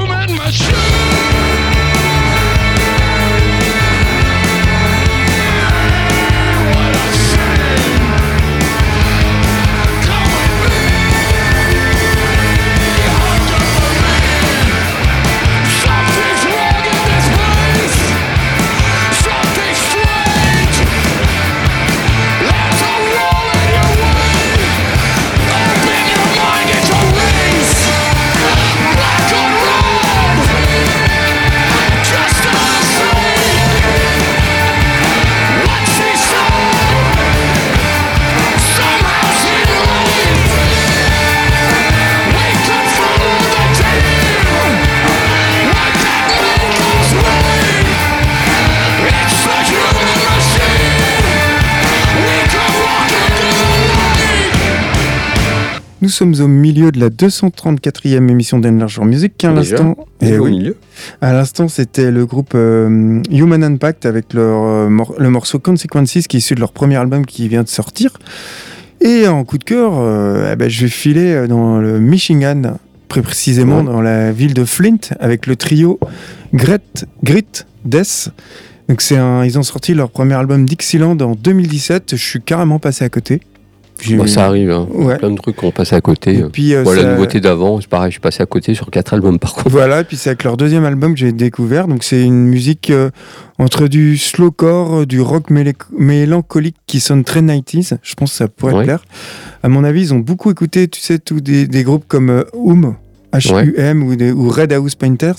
Human 0.00 0.34
machine. 0.34 0.36
my 0.38 0.50
shoes. 0.50 0.89
Sommes 56.20 56.44
au 56.44 56.48
milieu 56.48 56.92
de 56.92 57.00
la 57.00 57.08
234e 57.08 58.28
émission 58.28 58.58
d'Enlargeur 58.58 59.04
Music. 59.04 59.42
À 59.44 59.52
l'instant, 59.52 59.96
Et 60.20 60.38
au 60.38 60.44
oui, 60.44 60.50
milieu. 60.52 60.76
à 61.20 61.32
l'instant, 61.32 61.68
c'était 61.68 62.10
le 62.10 62.26
groupe 62.26 62.52
euh, 62.54 63.20
Human 63.30 63.64
Impact 63.64 64.04
avec 64.06 64.34
leur, 64.34 64.62
euh, 64.64 64.88
mor- 64.88 65.14
le 65.18 65.30
morceau 65.30 65.58
Consequences 65.58 66.12
qui 66.28 66.36
est 66.36 66.40
issu 66.40 66.54
de 66.54 66.60
leur 66.60 66.72
premier 66.72 66.96
album 66.96 67.24
qui 67.24 67.48
vient 67.48 67.62
de 67.62 67.68
sortir. 67.68 68.18
Et 69.00 69.26
en 69.28 69.44
coup 69.44 69.56
de 69.58 69.64
cœur, 69.64 69.92
euh, 69.96 70.50
eh 70.52 70.56
ben, 70.56 70.68
je 70.68 70.82
vais 70.82 70.90
filer 70.90 71.46
dans 71.48 71.78
le 71.78 71.98
Michigan, 72.00 72.76
plus 73.08 73.22
précisément 73.22 73.78
Ouais. 73.78 73.84
dans 73.84 74.02
la 74.02 74.30
ville 74.30 74.52
de 74.54 74.64
Flint, 74.64 74.98
avec 75.20 75.46
le 75.46 75.56
trio 75.56 75.98
Gret, 76.52 76.80
Grit 77.24 77.46
Death. 77.84 78.28
Donc 78.88 79.00
c'est 79.00 79.16
un, 79.16 79.44
ils 79.44 79.58
ont 79.58 79.62
sorti 79.62 79.94
leur 79.94 80.10
premier 80.10 80.34
album 80.34 80.66
Dixieland 80.66 81.16
en 81.20 81.34
2017. 81.34 82.10
Je 82.16 82.22
suis 82.22 82.40
carrément 82.42 82.78
passé 82.78 83.04
à 83.04 83.08
côté. 83.08 83.40
J'ai- 84.02 84.16
Bah, 84.16 84.26
ça 84.26 84.46
arrive, 84.46 84.70
hein. 84.70 84.86
Ouais. 84.92 85.16
plein 85.18 85.30
de 85.30 85.36
trucs 85.36 85.56
qu'on 85.56 85.70
passe 85.70 85.92
à 85.92 86.00
côté. 86.00 86.38
Et 86.38 86.42
puis, 86.44 86.74
euh, 86.74 86.82
voilà, 86.82 87.02
ça- 87.02 87.06
la 87.08 87.14
nouveauté 87.14 87.40
d'avant, 87.40 87.80
c'est 87.80 87.88
pareil, 87.88 88.10
je 88.10 88.14
suis 88.14 88.20
passé 88.20 88.42
à 88.42 88.46
côté 88.46 88.74
sur 88.74 88.90
quatre 88.90 89.14
albums 89.14 89.38
par 89.38 89.54
contre. 89.54 89.68
Voilà, 89.70 90.00
et 90.00 90.04
puis 90.04 90.16
c'est 90.16 90.30
avec 90.30 90.44
leur 90.44 90.56
deuxième 90.56 90.84
album 90.84 91.12
que 91.14 91.20
j'ai 91.20 91.32
découvert. 91.32 91.86
Donc 91.88 92.02
c'est 92.04 92.22
une 92.22 92.46
musique 92.46 92.90
euh, 92.90 93.10
entre 93.58 93.88
du 93.88 94.16
slowcore, 94.18 95.06
du 95.06 95.20
rock 95.20 95.50
mélancolique 95.96 96.76
qui 96.86 97.00
sonne 97.00 97.24
très 97.24 97.42
90s. 97.42 97.98
Je 98.02 98.14
pense 98.14 98.30
que 98.30 98.36
ça 98.36 98.48
pourrait 98.48 98.72
Ouais. 98.74 98.80
te 98.80 98.84
plaire. 98.86 99.04
À 99.62 99.68
mon 99.68 99.84
avis, 99.84 100.00
ils 100.02 100.14
ont 100.14 100.18
beaucoup 100.18 100.50
écouté, 100.50 100.88
tu 100.88 101.00
sais, 101.00 101.18
tous 101.18 101.40
des, 101.40 101.66
des 101.66 101.82
groupes 101.82 102.04
comme 102.08 102.30
euh, 102.30 102.42
Hum, 103.78 104.02
ou, 104.02 104.16
des- 104.16 104.32
ou 104.32 104.48
Red 104.48 104.72
House 104.72 104.94
Painters. 104.96 105.36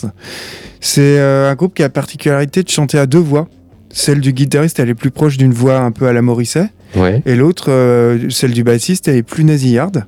C'est 0.80 1.20
euh, 1.20 1.52
un 1.52 1.56
groupe 1.56 1.74
qui 1.74 1.82
a 1.82 1.86
la 1.86 1.90
particularité 1.90 2.64
de 2.64 2.70
chanter 2.70 2.98
à 2.98 3.06
deux 3.06 3.20
voix. 3.20 3.48
Celle 3.94 4.22
du 4.22 4.34
guitariste, 4.34 4.80
elle 4.80 4.90
est 4.90 4.96
plus 4.96 5.12
proche 5.12 5.38
d'une 5.38 5.54
voix 5.54 5.80
un 5.80 5.92
peu 5.92 6.08
à 6.08 6.14
la 6.14 6.22
Morrissey. 6.22 6.70
Ouais. 6.96 7.22
Et 7.26 7.36
l'autre, 7.36 7.66
euh, 7.70 8.30
celle 8.30 8.52
du 8.52 8.64
bassiste, 8.64 9.08
elle 9.08 9.16
est 9.18 9.24
plus 9.24 9.44
nasillarde. 9.44 10.06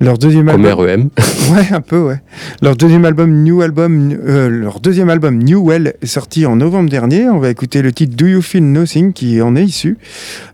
Leur 0.00 0.16
deuxième 0.18 0.46
Comme 0.46 0.64
album. 0.64 0.86
REM. 0.86 1.10
Ouais, 1.52 1.66
un 1.72 1.80
peu, 1.80 1.98
ouais. 1.98 2.20
Leur 2.62 2.76
deuxième 2.76 3.04
album, 3.04 3.42
New 3.42 3.60
Album, 3.62 4.12
euh, 4.12 4.48
leur 4.48 4.78
deuxième 4.78 5.10
album, 5.10 5.42
New 5.42 5.66
Well, 5.66 5.94
est 6.00 6.06
sorti 6.06 6.46
en 6.46 6.54
novembre 6.56 6.88
dernier. 6.88 7.28
On 7.28 7.38
va 7.38 7.50
écouter 7.50 7.82
le 7.82 7.92
titre 7.92 8.14
Do 8.14 8.26
You 8.26 8.40
Feel 8.40 8.70
Nothing, 8.70 9.12
qui 9.12 9.42
en 9.42 9.56
est 9.56 9.64
issu. 9.64 9.98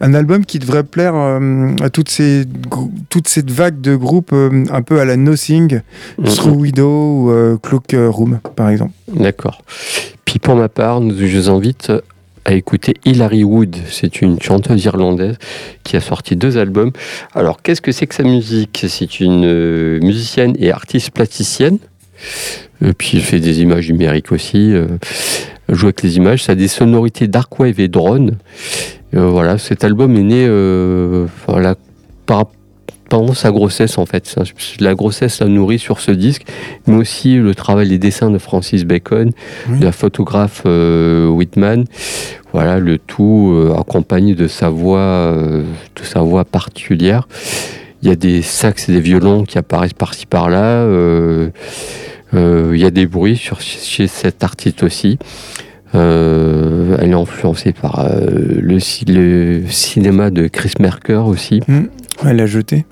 Un 0.01 0.15
album 0.15 0.47
qui 0.47 0.59
devrait 0.59 0.85
plaire 0.85 1.15
euh, 1.15 1.69
à 1.83 1.91
toutes 1.91 2.09
ces, 2.09 2.45
toute 3.11 3.29
cette 3.29 3.51
vague 3.51 3.81
de 3.83 3.95
groupes 3.95 4.33
un 4.33 4.83
peu 4.83 5.01
à 5.01 5.05
la 5.05 5.17
Nothing, 5.17 5.81
Through 6.25 6.57
Widow 6.57 7.31
ou 7.31 7.59
Cloak 7.59 7.95
Room, 7.95 8.39
par 8.55 8.71
exemple. 8.71 8.93
D'accord. 9.15 9.63
Puis 10.25 10.39
pour 10.39 10.57
ma 10.57 10.69
part, 10.71 11.03
je 11.03 11.37
vous 11.37 11.51
invite 11.51 11.93
à 12.47 12.55
écouter 12.55 12.95
Hilary 13.05 13.43
Wood. 13.43 13.77
C'est 13.91 14.23
une 14.23 14.41
chanteuse 14.41 14.85
irlandaise 14.85 15.37
qui 15.83 15.97
a 15.97 16.01
sorti 16.01 16.37
deux 16.37 16.59
albums. 16.59 16.93
Alors, 17.35 17.61
qu'est-ce 17.61 17.81
que 17.81 17.91
c'est 17.91 18.07
que 18.07 18.15
sa 18.15 18.23
musique? 18.23 18.87
C'est 18.89 19.19
une 19.21 19.45
euh, 19.45 19.99
musicienne 20.01 20.55
et 20.61 20.71
artiste 20.71 21.11
plasticienne. 21.11 21.79
Et 22.85 22.93
puis, 22.93 23.13
elle 23.15 23.25
fait 23.25 23.41
des 23.41 23.61
images 23.63 23.91
numériques 23.91 24.31
aussi. 24.31 24.73
euh, 24.73 24.87
elle 25.69 25.75
joue 25.75 25.87
avec 25.87 26.03
les 26.03 26.17
images. 26.19 26.45
Ça 26.45 26.53
a 26.53 26.55
des 26.55 26.69
sonorités 26.69 27.27
dark 27.27 27.59
wave 27.59 27.81
et 27.81 27.89
drone. 27.89 28.37
Euh, 29.15 29.27
voilà, 29.27 29.59
cet 29.59 29.83
album 29.83 30.17
est 30.17 30.23
né 30.23 30.47
euh, 30.49 31.27
par, 32.27 32.47
pendant 33.09 33.35
sa 33.35 33.51
grossesse, 33.51 33.99
en 33.99 34.07
fait. 34.07 34.35
La 34.81 34.95
grossesse 34.95 35.41
la 35.41 35.47
nourrit 35.49 35.79
sur 35.79 36.01
ce 36.01 36.11
disque, 36.11 36.45
mais 36.87 36.97
aussi 36.97 37.37
le 37.37 37.55
travail 37.55 37.89
des 37.89 37.99
dessins 37.99 38.31
de 38.31 38.39
Francis 38.39 38.85
Bacon, 38.85 39.31
Oui. 39.69 39.79
de 39.79 39.85
la 39.85 39.93
photographe 39.93 40.63
euh, 40.67 41.27
Whitman. 41.29 41.85
Voilà, 42.53 42.79
le 42.79 42.99
tout 42.99 43.53
euh, 43.55 43.75
accompagné 43.79 44.35
de 44.35 44.49
sa 44.49 44.69
voix, 44.71 44.99
euh, 44.99 45.63
de 45.95 46.03
sa 46.05 46.21
voix 46.21 46.45
particulière. 46.45 47.29
Il 48.03 48.09
y 48.09 48.13
a 48.13 48.17
des 48.17 48.43
sax 48.43 48.89
et 48.89 48.93
des 48.93 49.01
violons 49.01 49.45
qui 49.45 49.59
apparaissent 49.59 49.93
par-ci 49.95 50.27
par-là. 50.27 50.83
euh, 50.83 51.51
il 52.35 52.79
y 52.81 52.85
a 52.85 52.91
des 52.91 53.07
bruits 53.07 53.37
sur, 53.37 53.61
chez 53.61 54.07
cet 54.09 54.43
artiste 54.45 54.83
aussi. 54.83 55.19
Euh, 55.97 56.97
elle 57.01 57.11
est 57.11 57.15
influencée 57.15 57.73
par 57.73 58.01
euh, 58.01 58.27
le, 58.61 58.79
ci- 58.81 59.05
le 59.07 59.63
cinéma 59.69 60.31
de 60.31 60.47
Chris 60.49 60.73
Merker 60.79 61.23
aussi. 61.27 61.61
Elle 62.25 62.37
l'a 62.37 62.47
jeté. 62.47 62.85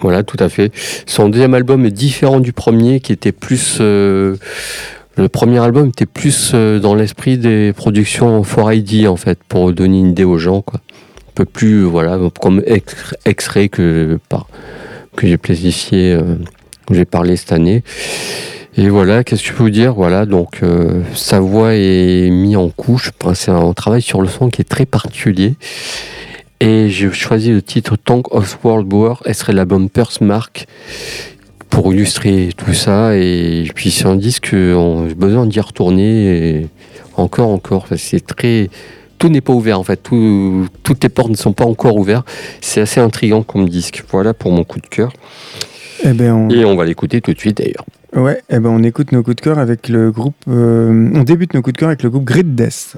Voilà, 0.00 0.22
tout 0.22 0.36
à 0.38 0.48
fait. 0.48 0.70
Son 1.06 1.28
deuxième 1.28 1.54
album 1.54 1.84
est 1.84 1.90
différent 1.90 2.40
du 2.40 2.52
premier, 2.52 3.00
qui 3.00 3.12
était 3.12 3.32
plus. 3.32 3.78
euh, 3.80 4.36
le 5.16 5.28
premier 5.28 5.58
album 5.58 5.88
était 5.88 6.06
plus 6.06 6.52
euh, 6.54 6.78
dans 6.78 6.94
l'esprit 6.94 7.38
des 7.38 7.72
productions 7.72 8.42
4ID, 8.42 9.08
en 9.08 9.16
fait, 9.16 9.38
pour 9.48 9.72
donner 9.72 9.98
une 9.98 10.10
idée 10.10 10.24
aux 10.24 10.38
gens, 10.38 10.62
quoi. 10.62 10.80
Un 10.80 11.32
peu 11.34 11.44
plus, 11.44 11.82
voilà, 11.82 12.18
comme 12.40 12.62
X-Ray 13.26 13.68
que, 13.70 14.18
que 15.16 15.26
j'ai 15.26 15.36
plaisifié, 15.38 16.12
euh, 16.12 16.34
que 16.86 16.94
j'ai 16.94 17.04
parlé 17.04 17.36
cette 17.36 17.52
année. 17.52 17.82
Et 18.76 18.88
voilà, 18.90 19.24
qu'est-ce 19.24 19.42
que 19.42 19.48
je 19.48 19.52
peux 19.54 19.62
vous 19.64 19.70
dire? 19.70 19.94
Voilà, 19.94 20.24
donc 20.24 20.62
euh, 20.62 21.02
sa 21.14 21.40
voix 21.40 21.74
est 21.74 22.30
mise 22.30 22.56
en 22.56 22.68
couche. 22.68 23.10
Enfin, 23.20 23.34
C'est 23.34 23.50
un 23.50 23.72
travail 23.72 24.02
sur 24.02 24.20
le 24.20 24.28
son 24.28 24.50
qui 24.50 24.60
est 24.60 24.68
très 24.68 24.86
particulier. 24.86 25.54
Et 26.60 26.88
j'ai 26.90 27.10
choisi 27.12 27.50
le 27.50 27.62
titre 27.62 27.96
Tank 27.96 28.32
of 28.34 28.58
World 28.64 28.92
War. 28.92 29.22
Elle 29.24 29.34
serait 29.34 29.52
l'album 29.52 29.88
Purse 29.88 30.20
Mark 30.20 30.66
pour 31.70 31.92
illustrer 31.92 32.50
tout 32.56 32.74
ça. 32.74 33.16
Et 33.16 33.68
puis 33.74 33.90
c'est 33.90 34.06
un 34.06 34.16
disque, 34.16 34.50
on 34.54 35.08
a 35.10 35.14
besoin 35.14 35.46
d'y 35.46 35.60
retourner 35.60 36.58
et 36.60 36.66
encore, 37.16 37.48
encore. 37.50 37.86
C'est 37.96 38.24
très. 38.24 38.70
Tout 39.18 39.28
n'est 39.28 39.40
pas 39.40 39.52
ouvert 39.52 39.80
en 39.80 39.84
fait. 39.84 39.96
Tout- 40.02 40.66
toutes 40.84 41.02
les 41.02 41.08
portes 41.08 41.30
ne 41.30 41.36
sont 41.36 41.52
pas 41.52 41.64
encore 41.64 41.96
ouvertes. 41.96 42.28
C'est 42.60 42.80
assez 42.80 43.00
intriguant 43.00 43.42
comme 43.42 43.68
disque. 43.68 44.04
Voilà 44.10 44.34
pour 44.34 44.52
mon 44.52 44.62
coup 44.62 44.80
de 44.80 44.86
cœur. 44.86 45.12
Eh 46.04 46.12
ben, 46.12 46.32
on... 46.32 46.48
Et 46.50 46.64
on 46.64 46.76
va 46.76 46.84
l'écouter 46.84 47.20
tout 47.20 47.32
de 47.34 47.38
suite 47.40 47.56
d'ailleurs. 47.58 47.84
Ouais, 48.16 48.42
eh 48.48 48.58
ben, 48.58 48.70
on 48.70 48.82
écoute 48.82 49.12
nos 49.12 49.22
coups 49.22 49.36
de 49.36 49.40
cœur 49.42 49.58
avec 49.58 49.88
le 49.88 50.10
groupe. 50.10 50.34
euh, 50.48 51.10
on 51.14 51.22
débute 51.24 51.52
nos 51.54 51.62
coups 51.62 51.74
de 51.74 51.78
cœur 51.78 51.88
avec 51.88 52.02
le 52.02 52.10
groupe 52.10 52.24
Grid 52.24 52.54
Death. 52.54 52.96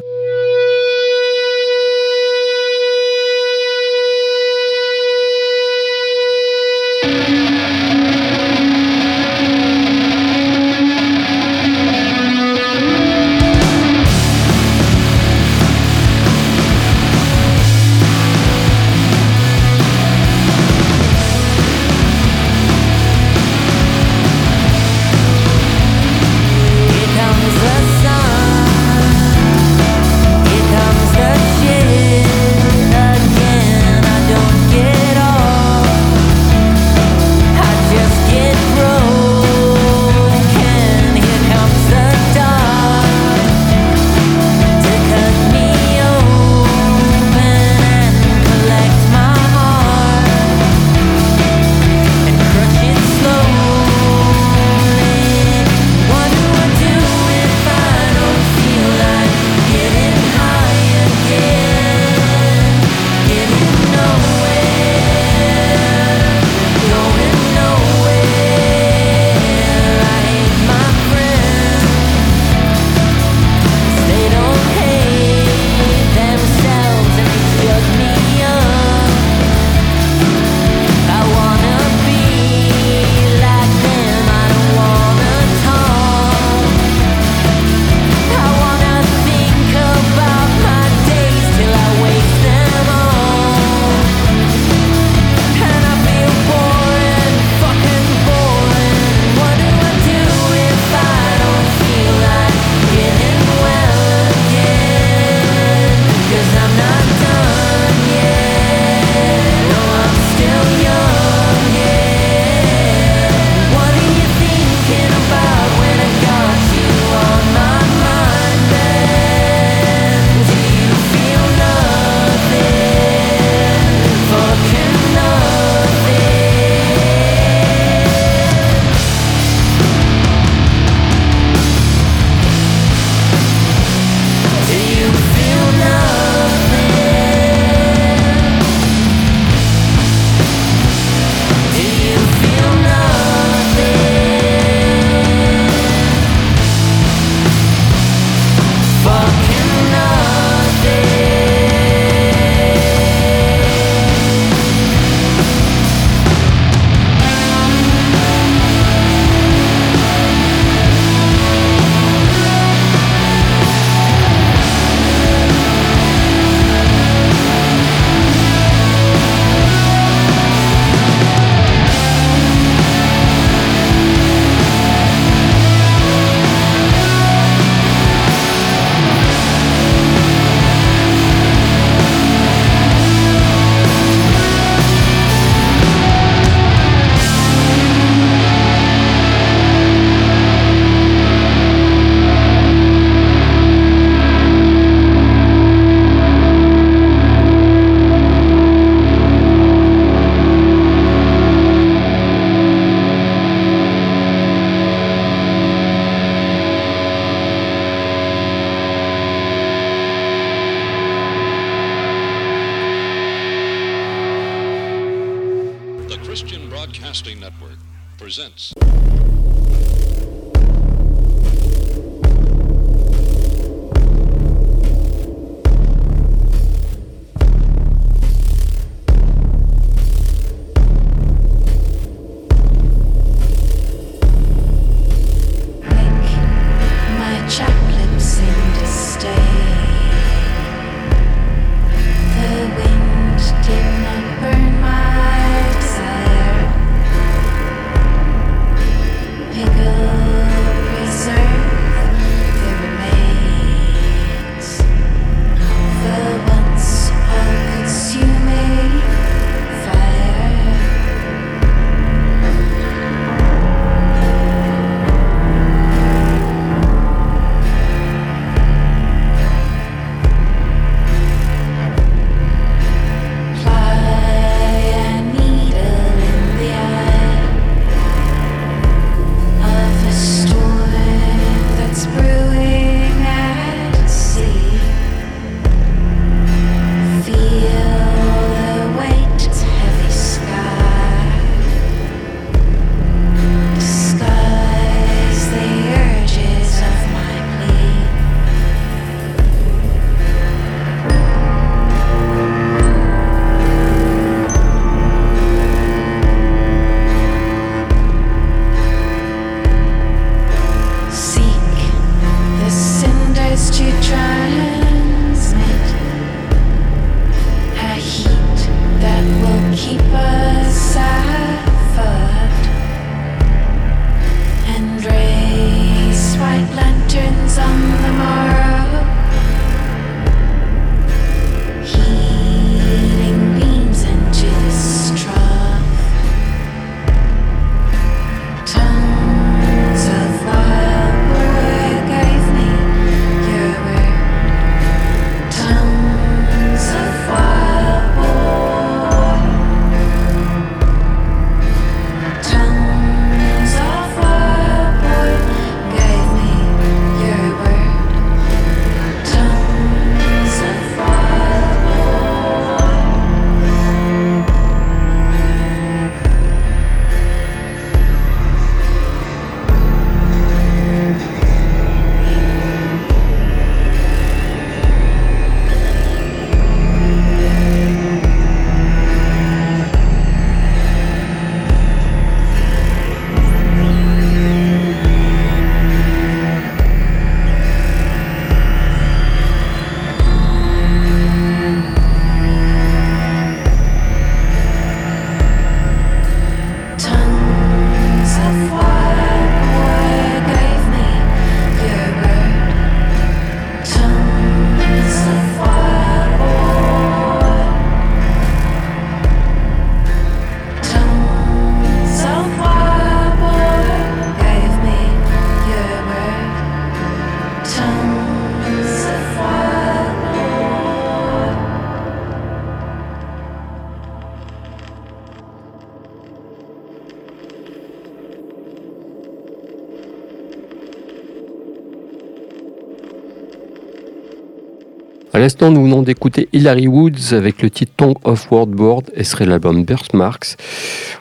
L'instant, 435.40 435.70
nous 435.70 435.82
venons 435.84 436.02
d'écouter 436.02 436.48
Hilary 436.52 436.86
Woods 436.86 437.32
avec 437.32 437.62
le 437.62 437.70
titre 437.70 437.92
Tongue 437.96 438.18
of 438.24 438.52
Wordboard 438.52 439.10
et 439.14 439.24
serait 439.24 439.46
l'album 439.46 439.84
Birthmarks. 439.84 440.56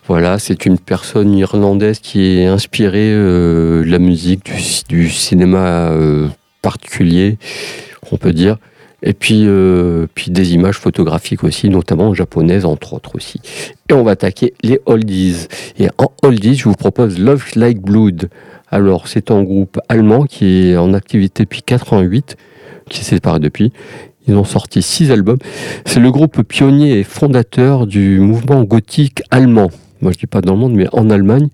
Voilà, 0.07 0.39
c'est 0.39 0.65
une 0.65 0.77
personne 0.77 1.33
irlandaise 1.33 1.99
qui 1.99 2.37
est 2.37 2.45
inspirée 2.45 3.13
euh, 3.13 3.81
de 3.83 3.89
la 3.89 3.97
musique, 3.97 4.51
du, 4.89 5.09
cinéma 5.09 5.91
euh, 5.91 6.27
particulier, 6.61 7.37
on 8.11 8.17
peut 8.17 8.33
dire. 8.33 8.57
Et 9.03 9.13
puis, 9.13 9.43
euh, 9.45 10.07
puis 10.13 10.31
des 10.31 10.53
images 10.53 10.77
photographiques 10.77 11.45
aussi, 11.45 11.69
notamment 11.69 12.13
japonaises 12.13 12.65
entre 12.65 12.93
autres 12.93 13.15
aussi. 13.15 13.39
Et 13.89 13.93
on 13.93 14.03
va 14.03 14.11
attaquer 14.11 14.53
les 14.63 14.81
oldies. 14.85 15.47
Et 15.77 15.87
en 15.97 16.11
oldies, 16.23 16.55
je 16.55 16.65
vous 16.65 16.75
propose 16.75 17.17
Love 17.17 17.51
Like 17.55 17.79
Blood. 17.79 18.29
Alors, 18.67 19.07
c'est 19.07 19.31
un 19.31 19.43
groupe 19.43 19.79
allemand 19.87 20.25
qui 20.25 20.71
est 20.71 20.77
en 20.77 20.93
activité 20.93 21.43
depuis 21.43 21.61
88, 21.61 22.35
qui 22.89 22.97
s'est 22.97 23.15
séparé 23.15 23.39
depuis. 23.39 23.71
Ils 24.29 24.35
ont 24.35 24.43
sorti 24.43 24.83
six 24.83 25.09
albums. 25.11 25.39
C'est 25.85 25.99
le 25.99 26.11
groupe 26.11 26.43
pionnier 26.43 26.99
et 26.99 27.03
fondateur 27.03 27.87
du 27.87 28.19
mouvement 28.19 28.63
gothique 28.63 29.23
allemand. 29.31 29.69
Moi, 30.01 30.11
je 30.13 30.19
dis 30.19 30.27
pas 30.27 30.39
dans 30.41 30.53
le 30.53 30.59
monde, 30.59 30.73
mais 30.75 30.87
en 30.93 31.09
Allemagne. 31.09 31.49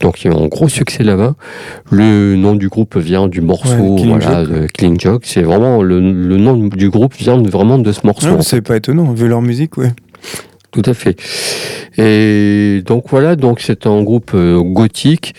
Donc, 0.00 0.22
il 0.22 0.30
y 0.30 0.34
a 0.34 0.36
un 0.36 0.46
gros 0.46 0.68
succès 0.68 1.02
là-bas. 1.02 1.34
Le 1.90 2.36
nom 2.36 2.54
du 2.54 2.68
groupe 2.68 2.96
vient 2.98 3.26
du 3.26 3.40
morceau, 3.40 3.72
Ouais, 3.98 4.18
voilà, 4.20 4.44
de 4.44 4.68
Joke. 4.98 5.22
C'est 5.24 5.42
vraiment 5.42 5.82
le, 5.82 5.98
le 5.98 6.36
nom 6.36 6.56
du 6.56 6.90
groupe 6.90 7.14
vient 7.14 7.42
vraiment 7.42 7.78
de 7.78 7.90
ce 7.90 8.00
morceau. 8.04 8.42
C'est 8.42 8.60
pas 8.60 8.76
étonnant, 8.76 9.12
vu 9.12 9.26
leur 9.26 9.40
musique, 9.42 9.76
ouais. 9.78 9.92
Tout 10.72 10.82
à 10.84 10.94
fait. 10.94 11.20
Et 11.98 12.82
donc 12.86 13.06
voilà, 13.08 13.34
donc 13.34 13.60
c'est 13.60 13.86
un 13.86 14.02
groupe 14.02 14.30
euh, 14.34 14.60
gothique, 14.60 15.34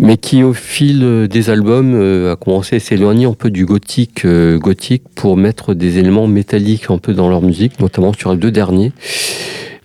mais 0.00 0.16
qui 0.16 0.42
au 0.42 0.52
fil 0.52 1.04
euh, 1.04 1.28
des 1.28 1.48
albums 1.48 1.94
euh, 1.94 2.32
a 2.32 2.36
commencé 2.36 2.76
à 2.76 2.80
s'éloigner 2.80 3.26
un 3.26 3.34
peu 3.34 3.50
du 3.50 3.66
gothique, 3.66 4.26
gothique 4.26 5.04
pour 5.14 5.36
mettre 5.36 5.74
des 5.74 5.98
éléments 5.98 6.26
métalliques 6.26 6.90
un 6.90 6.98
peu 6.98 7.14
dans 7.14 7.28
leur 7.28 7.42
musique, 7.42 7.78
notamment 7.78 8.12
sur 8.12 8.32
les 8.32 8.38
deux 8.38 8.50
derniers. 8.50 8.92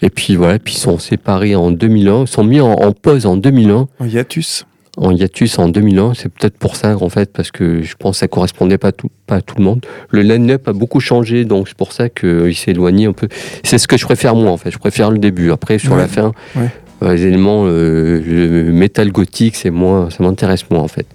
Et 0.02 0.10
puis 0.10 0.36
voilà, 0.36 0.58
puis 0.58 0.74
ils 0.74 0.80
sont 0.80 0.98
séparés 0.98 1.56
en 1.56 1.72
2001, 1.72 2.22
ils 2.22 2.28
sont 2.28 2.44
mis 2.44 2.60
en, 2.60 2.72
en 2.72 2.92
pause 2.92 3.26
en 3.26 3.38
2001 3.38 3.88
En 4.00 4.06
hiatus. 4.06 4.66
En 5.02 5.12
hiatus 5.12 5.58
en 5.60 5.70
2001. 5.70 6.14
C'est 6.14 6.30
peut-être 6.30 6.58
pour 6.58 6.76
ça, 6.76 6.95
en 7.00 7.10
fait, 7.10 7.32
parce 7.34 7.52
que 7.52 7.82
je 7.82 7.95
pense 7.97 8.18
que 8.18 8.20
ça 8.20 8.28
correspondait 8.28 8.78
pas 8.78 8.89
à 8.89 8.91
tout, 8.91 9.10
pas 9.26 9.36
à 9.38 9.41
tout 9.41 9.56
le 9.58 9.64
monde. 9.64 9.86
Le 10.10 10.22
line-up 10.22 10.68
a 10.68 10.74
beaucoup 10.74 11.00
changé, 11.00 11.45
donc 11.45 11.68
c'est 11.68 11.78
pour 11.78 11.93
ça 11.93 12.10
qu'il 12.10 12.56
s'est 12.56 12.72
éloigné 12.72 13.06
un 13.08 13.14
peu. 13.14 13.28
C'est 13.64 13.78
ce 13.78 13.88
que 13.88 13.97
je 13.97 14.06
préfère 14.06 14.36
moi, 14.36 14.52
en 14.52 14.58
fait. 14.58 14.72
Je 14.72 14.78
préfère 14.78 15.10
le 15.10 15.18
début. 15.18 15.52
Après, 15.52 15.80
sur 15.80 15.93
Ouais. 15.93 16.00
la 16.00 16.08
fin, 16.08 16.32
Ouais. 16.56 16.68
Euh, 17.02 17.14
les 17.16 17.26
éléments, 17.28 17.64
euh, 17.66 18.22
le 18.26 18.72
métal 18.74 19.10
gothique, 19.12 19.56
c'est 19.56 19.70
moins, 19.70 20.10
ça 20.10 20.22
m'intéresse 20.22 20.70
moins 20.70 20.82
en 20.82 20.89
fait. 20.89 21.06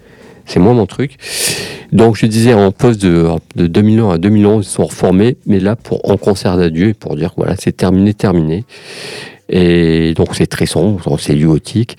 C'est 0.47 0.59
moins 0.59 0.73
mon 0.73 0.87
truc. 0.87 1.17
Donc 1.93 2.17
je 2.17 2.25
disais 2.25 2.55
en 2.55 2.73
poste 2.73 3.03
de, 3.03 3.29
de 3.57 3.67
2001 3.67 4.11
à 4.15 4.19
2011, 4.19 4.67
ils 4.67 4.69
sont 4.71 4.87
reformés, 4.87 5.37
mais 5.47 5.61
là 5.61 5.77
pour 5.77 6.11
en 6.11 6.17
concert 6.17 6.57
d'adieu 6.57 6.89
et 6.89 6.95
pour 6.95 7.17
dire 7.17 7.33
voilà, 7.37 7.55
c'est 7.59 7.77
terminé, 7.77 8.15
terminé. 8.15 8.65
Et 9.51 10.15
donc 10.15 10.35
c'est 10.35 10.47
très 10.47 10.65
sombre, 10.67 11.19
c'est 11.21 11.35
du 11.35 11.47
gothique. 11.47 11.99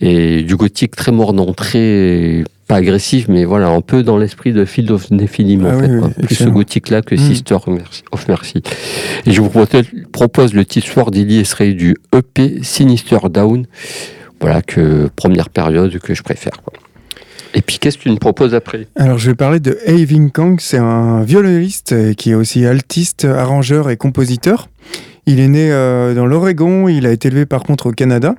Et 0.00 0.42
du 0.42 0.56
gothique 0.56 0.94
très 0.94 1.12
mordant, 1.12 1.52
très 1.54 2.44
pas 2.68 2.76
agressif, 2.76 3.28
mais 3.28 3.44
voilà, 3.44 3.68
un 3.68 3.80
peu 3.80 4.02
dans 4.02 4.18
l'esprit 4.18 4.52
de 4.52 4.64
Field 4.64 4.90
of 4.90 5.10
Nephilim 5.10 5.64
Ah 5.64 5.76
en 5.76 5.80
oui, 5.80 5.86
fait. 5.86 5.92
oui. 6.18 6.26
Plus 6.26 6.34
ce 6.34 6.48
gothique-là 6.48 7.00
que 7.02 7.14
Mm. 7.14 7.18
Sister 7.18 7.54
of 7.54 8.28
Mercy. 8.28 8.62
Et 9.24 9.30
je 9.32 9.40
vous 9.40 9.48
propose, 10.12 10.52
le 10.52 10.64
titre 10.64 10.86
Sword 10.88 11.10
Illy 11.14 11.44
serait 11.44 11.72
du 11.72 11.96
EP 12.14 12.58
Sinister 12.62 13.18
Down. 13.30 13.66
Voilà, 14.40 14.60
que 14.62 15.08
première 15.16 15.48
période 15.48 15.96
que 15.98 16.12
je 16.12 16.22
préfère. 16.22 16.60
quoi. 16.62 16.72
Et 17.54 17.62
puis 17.62 17.78
qu'est-ce 17.78 17.96
que 17.96 18.02
tu 18.02 18.10
me 18.10 18.16
proposes 18.16 18.52
après? 18.54 18.86
Alors, 18.96 19.16
je 19.16 19.30
vais 19.30 19.34
parler 19.36 19.60
de 19.60 19.78
Having 19.86 20.30
Kang. 20.30 20.58
C'est 20.60 20.76
un 20.76 21.22
violoniste 21.22 22.14
qui 22.16 22.32
est 22.32 22.34
aussi 22.34 22.66
altiste, 22.66 23.24
arrangeur 23.24 23.88
et 23.88 23.96
compositeur. 23.96 24.68
Il 25.26 25.40
est 25.40 25.48
né 25.48 25.72
euh, 25.72 26.14
dans 26.14 26.26
l'Oregon. 26.26 26.88
Il 26.88 27.06
a 27.06 27.10
été 27.12 27.28
élevé 27.28 27.46
par 27.46 27.62
contre 27.64 27.86
au 27.86 27.92
Canada. 27.92 28.34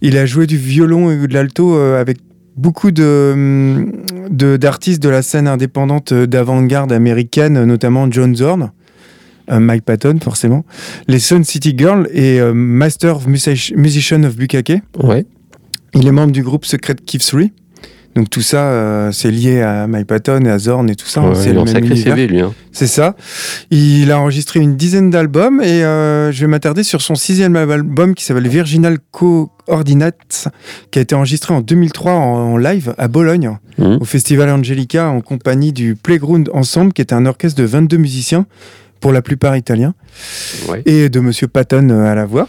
Il 0.00 0.16
a 0.16 0.26
joué 0.26 0.46
du 0.46 0.56
violon 0.56 1.10
et 1.10 1.26
de 1.26 1.34
l'alto 1.34 1.74
euh, 1.76 2.00
avec 2.00 2.18
beaucoup 2.56 2.90
de 2.90 3.30
hum, 3.34 3.92
de- 4.30 4.56
d'artistes 4.56 5.02
de, 5.02 5.08
la 5.08 5.22
scène 5.22 5.48
indépendante 5.48 6.12
d'avant-garde 6.14 6.92
américaine, 6.92 7.64
notamment 7.64 8.10
John 8.10 8.34
Zorn. 8.36 8.70
euh, 9.50 9.58
Mike 9.58 9.84
Patton, 9.84 10.18
forcément. 10.22 10.64
Les 11.08 11.18
Sun 11.18 11.42
City 11.42 11.74
Girls 11.76 12.08
et 12.12 12.40
euh, 12.40 12.52
Master 12.54 13.16
of 13.16 13.26
Music- 13.26 13.74
Musician 13.76 14.22
of 14.22 14.36
Bukake. 14.36 14.82
Ouais. 15.02 15.26
Il 15.94 16.06
est 16.06 16.12
membre 16.12 16.30
du 16.32 16.44
groupe 16.44 16.64
Secret 16.64 16.94
Keith 17.04 17.26
3. 17.26 17.42
Donc 18.16 18.28
tout 18.28 18.40
ça, 18.42 18.64
euh, 18.70 19.12
c'est 19.12 19.30
lié 19.30 19.62
à 19.62 19.86
Mike 19.86 20.08
Patton 20.08 20.44
et 20.44 20.50
à 20.50 20.58
Zorn 20.58 20.90
et 20.90 20.96
tout 20.96 21.06
ça. 21.06 21.20
hein, 21.20 21.28
Ouais, 21.30 21.34
c'est 21.36 21.52
le 21.52 21.62
même. 21.62 21.96
CV 21.96 22.26
lui. 22.26 22.40
Hein. 22.40 22.52
C'est 22.72 22.88
ça. 22.88 23.14
Il 23.70 24.10
a 24.10 24.18
enregistré 24.18 24.58
une 24.58 24.76
dizaine 24.76 25.10
d'albums 25.10 25.60
et 25.62 25.84
euh, 25.84 26.32
je 26.32 26.40
vais 26.40 26.48
m'attarder 26.48 26.82
sur 26.82 27.02
son 27.02 27.14
sixième 27.14 27.54
album 27.54 28.14
qui 28.16 28.24
s'appelle 28.24 28.48
Virginal 28.48 28.98
Coordinates, 29.12 30.48
qui 30.90 30.98
a 30.98 31.02
été 31.02 31.14
enregistré 31.14 31.54
en 31.54 31.60
2003 31.60 32.12
en, 32.12 32.18
en 32.52 32.56
live 32.56 32.94
à 32.98 33.06
Bologne, 33.08 33.56
Mhm. 33.78 33.98
au 34.00 34.04
Festival 34.04 34.50
Angelica, 34.50 35.08
en 35.08 35.20
compagnie 35.20 35.72
du 35.72 35.94
Playground 35.94 36.50
Ensemble, 36.52 36.92
qui 36.92 37.00
est 37.02 37.12
un 37.12 37.24
orchestre 37.26 37.60
de 37.62 37.66
22 37.66 37.96
musiciens, 37.96 38.46
pour 39.00 39.12
la 39.12 39.22
plupart 39.22 39.56
italiens, 39.56 39.94
Ouais. 40.68 40.82
et 40.84 41.08
de 41.08 41.20
Monsieur 41.20 41.46
Patton 41.48 41.88
euh, 41.90 42.10
à 42.10 42.14
la 42.14 42.26
voix. 42.26 42.48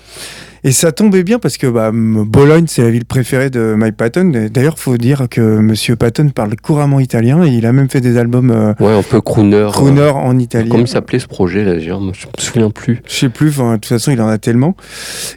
Et 0.64 0.72
ça 0.72 0.91
tombait 0.91 1.24
bien 1.24 1.39
parce 1.39 1.57
que 1.57 1.66
bah, 1.66 1.89
Bologne, 1.91 2.66
c'est 2.68 2.84
la 2.84 2.91
ville 2.91 3.05
préférée 3.05 3.49
de 3.49 3.74
Mike 3.76 3.97
Patton. 3.97 4.32
D'ailleurs, 4.53 4.78
faut 4.78 4.95
dire 4.97 5.26
que 5.28 5.41
Monsieur 5.41 5.95
Patton 5.95 6.30
parle 6.30 6.55
couramment 6.55 6.99
italien 6.99 7.43
et 7.43 7.49
il 7.49 7.66
a 7.66 7.72
même 7.74 7.89
fait 7.89 7.99
des 7.99 8.18
albums 8.18 8.51
euh, 8.51 8.74
Ouais, 8.80 8.93
un 8.93 9.01
peu 9.01 9.22
crooner. 9.22 9.68
crooner 9.72 10.01
euh, 10.01 10.12
en 10.14 10.38
italien. 10.38 10.70
Comment 10.70 10.84
il 10.84 10.88
s'appelait 10.88 11.18
ce 11.18 11.26
projet 11.26 11.64
là 11.64 11.80
Je 11.80 11.89
me 11.91 12.12
souviens 12.38 12.70
plus. 12.70 13.01
Je 13.07 13.14
sais 13.16 13.30
plus, 13.30 13.49
de 13.57 13.74
toute 13.74 13.88
façon, 13.88 14.12
il 14.12 14.22
en 14.22 14.28
a 14.28 14.38
tellement. 14.38 14.76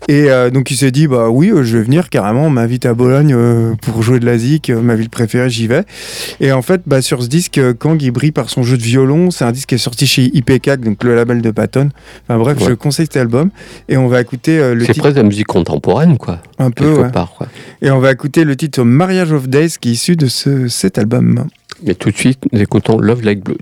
Et 0.09 0.31
euh, 0.31 0.51
donc, 0.51 0.70
il 0.70 0.77
s'est 0.77 0.91
dit, 0.91 1.07
bah 1.07 1.31
oui, 1.31 1.51
je 1.62 1.79
vais 1.79 1.83
venir 1.85 2.11
carrément, 2.11 2.47
on 2.47 2.51
m'invite 2.51 2.85
à 2.85 2.93
Bologne 2.93 3.35
pour 3.81 4.03
jouer 4.03 4.20
de 4.20 4.27
la 4.27 4.37
zik, 4.37 4.68
ma 4.68 4.95
ville 4.95 5.09
préférée, 5.09 5.49
j'y 5.49 5.68
vais. 5.68 5.85
Et 6.41 6.53
en 6.53 6.61
fait, 6.61 6.83
bah, 6.85 7.01
sur 7.01 7.22
ce 7.22 7.29
disque, 7.29 7.59
Kang, 7.79 8.01
il 8.03 8.11
brille 8.11 8.33
par 8.33 8.51
son 8.51 8.62
jeu 8.62 8.77
de 8.77 8.83
violon. 8.83 9.31
C'est 9.31 9.45
un 9.47 9.53
disque 9.53 9.70
qui 9.70 9.75
est 9.77 9.79
sorti 9.79 10.07
chez 10.07 10.25
IPK, 10.37 10.81
donc 10.81 11.03
le 11.03 11.14
label 11.14 11.41
de 11.41 11.51
Patton. 11.51 11.89
Enfin 12.29 12.39
bref, 12.39 12.59
Ouais. 12.61 12.68
je 12.68 12.75
conseille 12.75 13.07
cet 13.07 13.16
album. 13.16 13.49
Et 13.89 13.97
on 13.97 14.07
va 14.09 14.20
écouter 14.20 14.75
le 14.75 14.85
titre 14.87 15.14
de 15.15 15.21
la 15.21 15.27
musique 15.27 15.47
contemporaine, 15.47 16.19
quoi. 16.19 16.41
un 16.59 16.71
peu, 16.71 17.03
ouais. 17.03 17.11
part, 17.11 17.33
quoi. 17.33 17.47
Et 17.83 17.91
on 17.91 17.99
va 17.99 18.12
écouter 18.12 18.45
le 18.45 18.57
titre 18.57 18.83
Marriage 18.83 19.33
of 19.33 19.49
Days, 19.49 19.77
qui 19.81 19.91
est 19.91 19.93
issu 19.93 20.17
de 20.17 20.27
ce, 20.27 20.69
cet 20.69 20.99
album. 20.99 21.47
Mais 21.83 21.95
tout 21.95 22.11
de 22.11 22.17
suite, 22.17 22.41
nous 22.53 22.61
écoutons 22.61 22.99
Love 22.99 23.23
Like 23.23 23.43
Blood. 23.43 23.59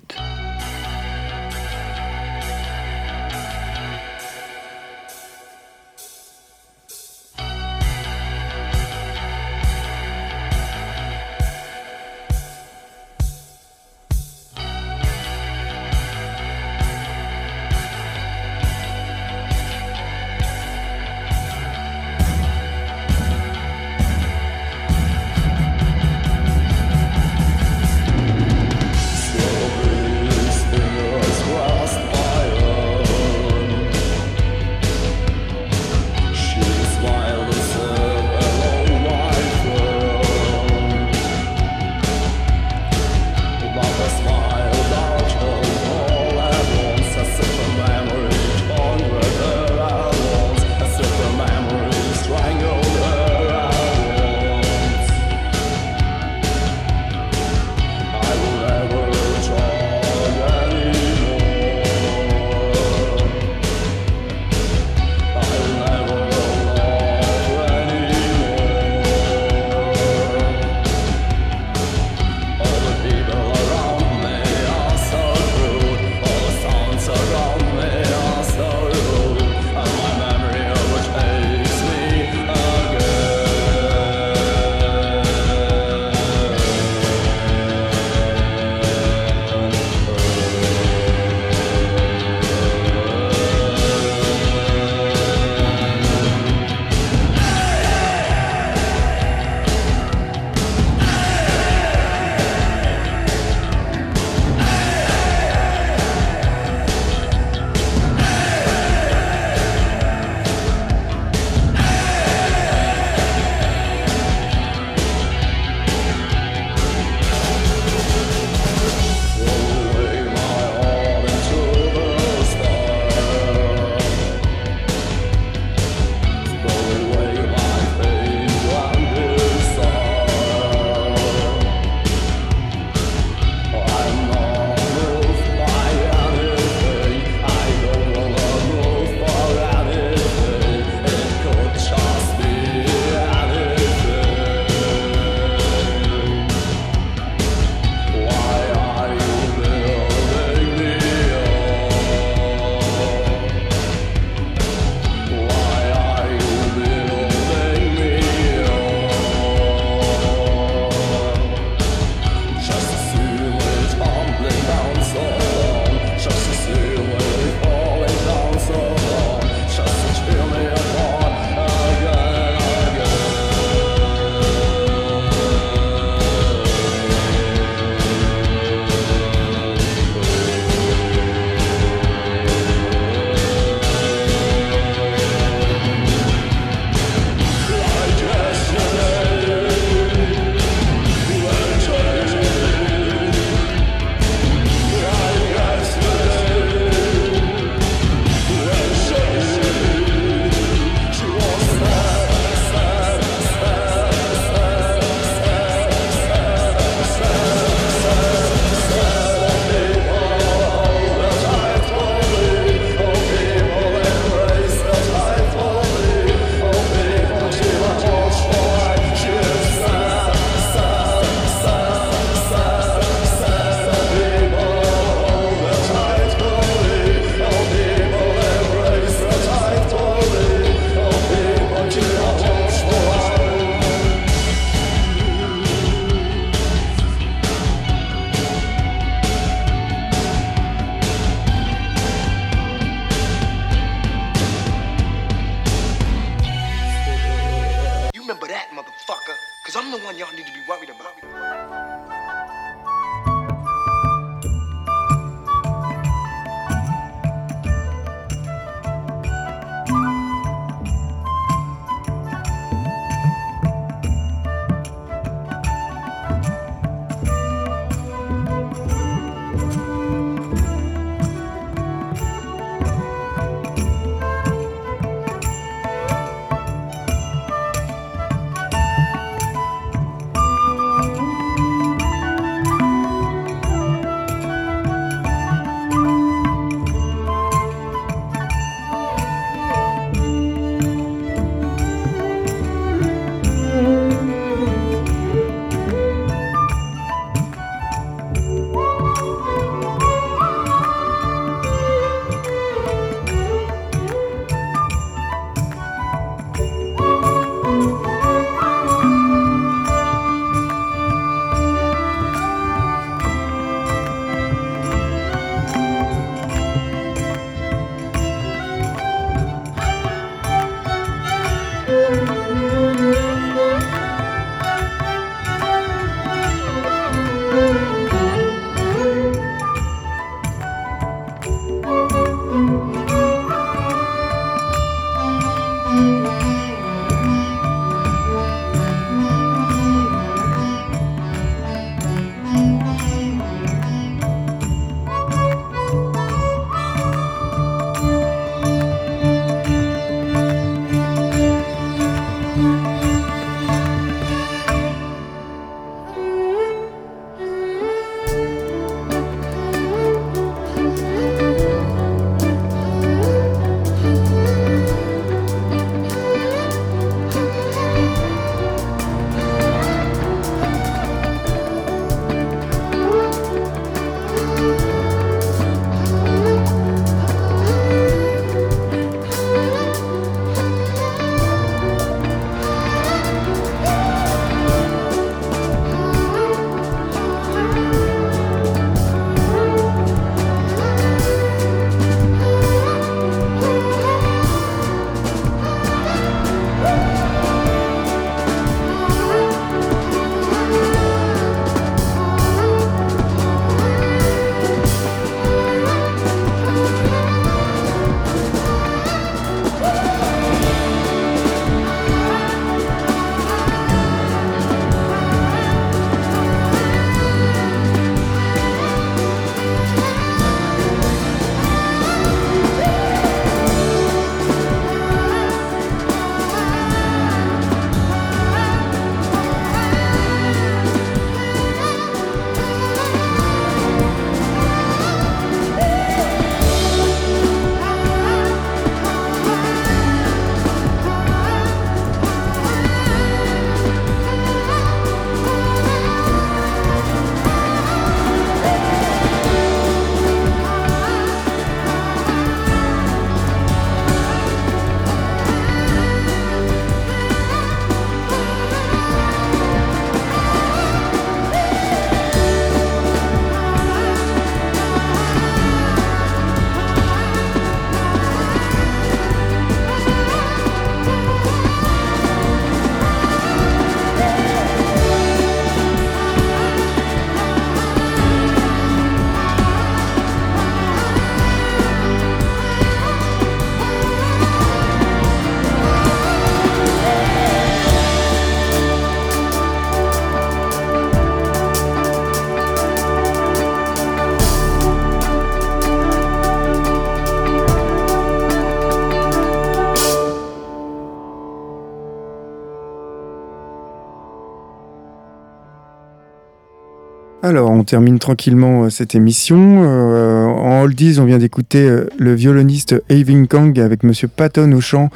Alors, 507.52 507.70
on 507.70 507.84
termine 507.84 508.18
tranquillement 508.18 508.84
euh, 508.84 508.88
cette 508.88 509.14
émission. 509.14 509.82
Euh, 509.84 510.46
en 510.46 510.80
oldies, 510.84 511.18
on 511.20 511.26
vient 511.26 511.36
d'écouter 511.36 511.86
euh, 511.86 512.06
le 512.18 512.32
violoniste 512.32 512.94
Aving 513.10 513.46
Kang 513.46 513.78
avec 513.78 514.04
Monsieur 514.04 514.26
Patton 514.26 514.72
au 514.72 514.80
chant. 514.80 515.10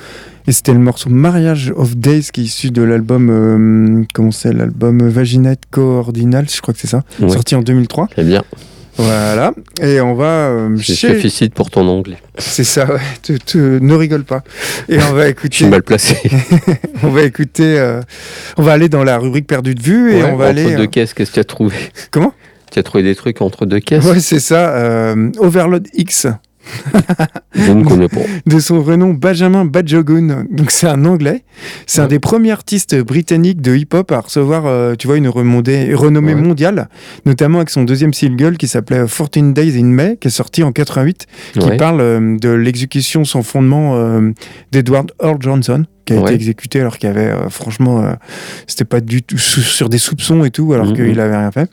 Et 0.47 0.53
c'était 0.53 0.75
le 0.75 0.79
morceau 0.79 1.09
Marriage 1.09 1.73
of 1.75 1.97
Days 1.97 2.29
qui 2.31 2.43
est 2.43 2.45
issu 2.45 2.71
de 2.71 2.83
l'album, 2.83 3.31
euh, 3.31 4.05
comment 4.13 4.33
c'est, 4.33 4.53
l'album 4.53 5.09
Vaginite 5.09 5.63
Coordinal, 5.71 6.45
je 6.55 6.61
crois 6.61 6.75
que 6.75 6.81
c'est 6.81 6.87
ça, 6.87 7.05
Ouais. 7.23 7.31
sorti 7.31 7.55
en 7.55 7.63
2003. 7.63 8.09
Très 8.09 8.23
bien. 8.23 8.45
Voilà. 8.99 9.53
Et 9.83 10.01
on 10.01 10.15
va 10.15 10.25
euh, 10.49 10.77
Je 10.77 10.93
chez... 10.95 11.09
félicite 11.15 11.53
pour 11.55 11.71
ton 11.71 11.87
anglais. 11.87 12.17
C'est 12.39 12.65
ça, 12.65 12.87
ouais. 12.93 13.01
Tu- 13.23 13.39
tu- 13.39 13.59
ne 13.59 13.95
rigole 13.95 14.25
pas. 14.25 14.43
Et 14.89 14.99
on 15.03 15.13
va 15.13 15.25
Je 15.27 15.31
écouter. 15.31 15.57
suis 15.57 15.67
mal 15.67 15.83
placé. 15.83 16.17
on 17.03 17.09
va 17.11 17.23
écouter. 17.23 17.79
euh, 17.79 18.01
on 18.57 18.63
va 18.63 18.73
aller 18.73 18.89
dans 18.89 19.05
la 19.05 19.19
rubrique 19.19 19.47
perdue 19.47 19.75
de 19.75 19.83
vue 19.83 20.13
et 20.13 20.23
Ouais, 20.23 20.31
on 20.33 20.37
va 20.37 20.45
entre 20.47 20.59
aller. 20.59 20.77
deux 20.77 20.83
euh, 20.85 20.87
caisses, 20.87 21.13
qu'est-ce 21.15 21.31
que 21.31 21.35
tu 21.35 21.41
as 21.41 21.45
trouvé? 21.45 21.77
Comment? 22.11 22.33
Tu 22.73 22.79
as 22.79 22.83
trouvé 22.83 23.05
des 23.05 23.15
trucs 23.15 23.41
entre 23.43 23.67
deux 23.67 23.81
caisses? 23.81 24.05
Ouais, 24.05 24.21
c'est 24.21 24.41
ça. 24.41 24.75
euh, 24.77 25.31
Overload 25.39 25.87
X. 25.95 26.27
Je 27.55 27.73
ne 27.73 27.85
connais 27.85 28.09
pas. 28.09 28.21
de 28.47 28.59
son 28.61 28.79
vrai 28.81 28.97
nom 28.97 29.15
Benjamin 29.15 29.65
Badjogun. 29.65 30.45
Donc 30.51 30.71
c'est 30.71 30.87
un 30.87 31.05
anglais. 31.05 31.45
C'est 31.87 32.01
un 32.01 32.07
des 32.07 32.19
premiers 32.19 32.53
artistes 32.53 32.97
britanniques 33.01 33.61
de 33.61 33.75
hip-hop 33.75 34.11
à 34.13 34.21
recevoir, 34.21 34.67
euh, 34.67 34.95
tu 34.99 35.07
vois, 35.07 35.17
une 35.17 35.29
renommée 35.29 35.87
Ouais. 35.95 36.35
mondiale, 36.35 36.89
notamment 37.25 37.59
avec 37.59 37.71
son 37.71 37.85
deuxième 37.85 38.13
single 38.13 38.57
qui 38.57 38.69
s'appelait 38.69 39.05
14 39.07 39.53
Days 39.55 39.79
in 39.81 39.85
May, 39.87 40.17
qui 40.21 40.29
est 40.29 40.31
sorti 40.31 40.63
en 40.63 40.73
88, 40.73 41.27
qui 41.55 41.59
Ouais. 41.61 41.77
parle 41.77 42.01
euh, 42.01 42.37
de 42.39 42.51
l'exécution 42.51 43.25
sans 43.25 43.43
fondement 43.43 43.97
euh, 43.97 44.31
d'Edward 44.73 45.13
Earl 45.23 45.37
Johnson 45.41 45.85
qui 46.05 46.13
a 46.13 46.21
été 46.21 46.35
exécuté 46.35 46.81
alors 46.81 46.99
qu'il 46.99 47.09
avait 47.09 47.33
franchement 47.51 48.15
c'était 48.69 48.85
pas 48.85 49.01
du 49.01 49.25
tout 49.25 49.39
sur 49.39 49.89
des 49.89 49.99
soupçons 49.99 50.45
et 50.45 50.53
tout 50.53 50.73
alors 50.73 50.87
Mhm. 50.87 50.95
qu'il 50.95 51.19
avait 51.19 51.37
rien 51.37 51.51
fait 51.51 51.69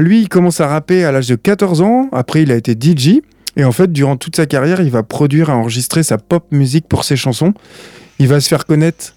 lui 0.00 0.22
il 0.22 0.28
commence 0.28 0.60
à 0.60 0.66
rapper 0.66 1.04
à 1.04 1.12
l'âge 1.12 1.28
de 1.28 1.36
14 1.36 1.80
ans 1.80 2.08
après 2.10 2.42
il 2.42 2.50
a 2.50 2.56
été 2.56 2.72
DJ 2.74 3.20
et 3.58 3.64
en 3.64 3.72
fait, 3.72 3.92
durant 3.92 4.16
toute 4.16 4.36
sa 4.36 4.46
carrière, 4.46 4.80
il 4.80 4.90
va 4.90 5.02
produire 5.02 5.50
et 5.50 5.52
enregistrer 5.52 6.02
sa 6.02 6.16
pop 6.16 6.44
musique 6.50 6.86
pour 6.88 7.04
ses 7.04 7.16
chansons. 7.16 7.52
Il 8.18 8.28
va 8.28 8.40
se 8.40 8.48
faire 8.48 8.64
connaître 8.66 9.14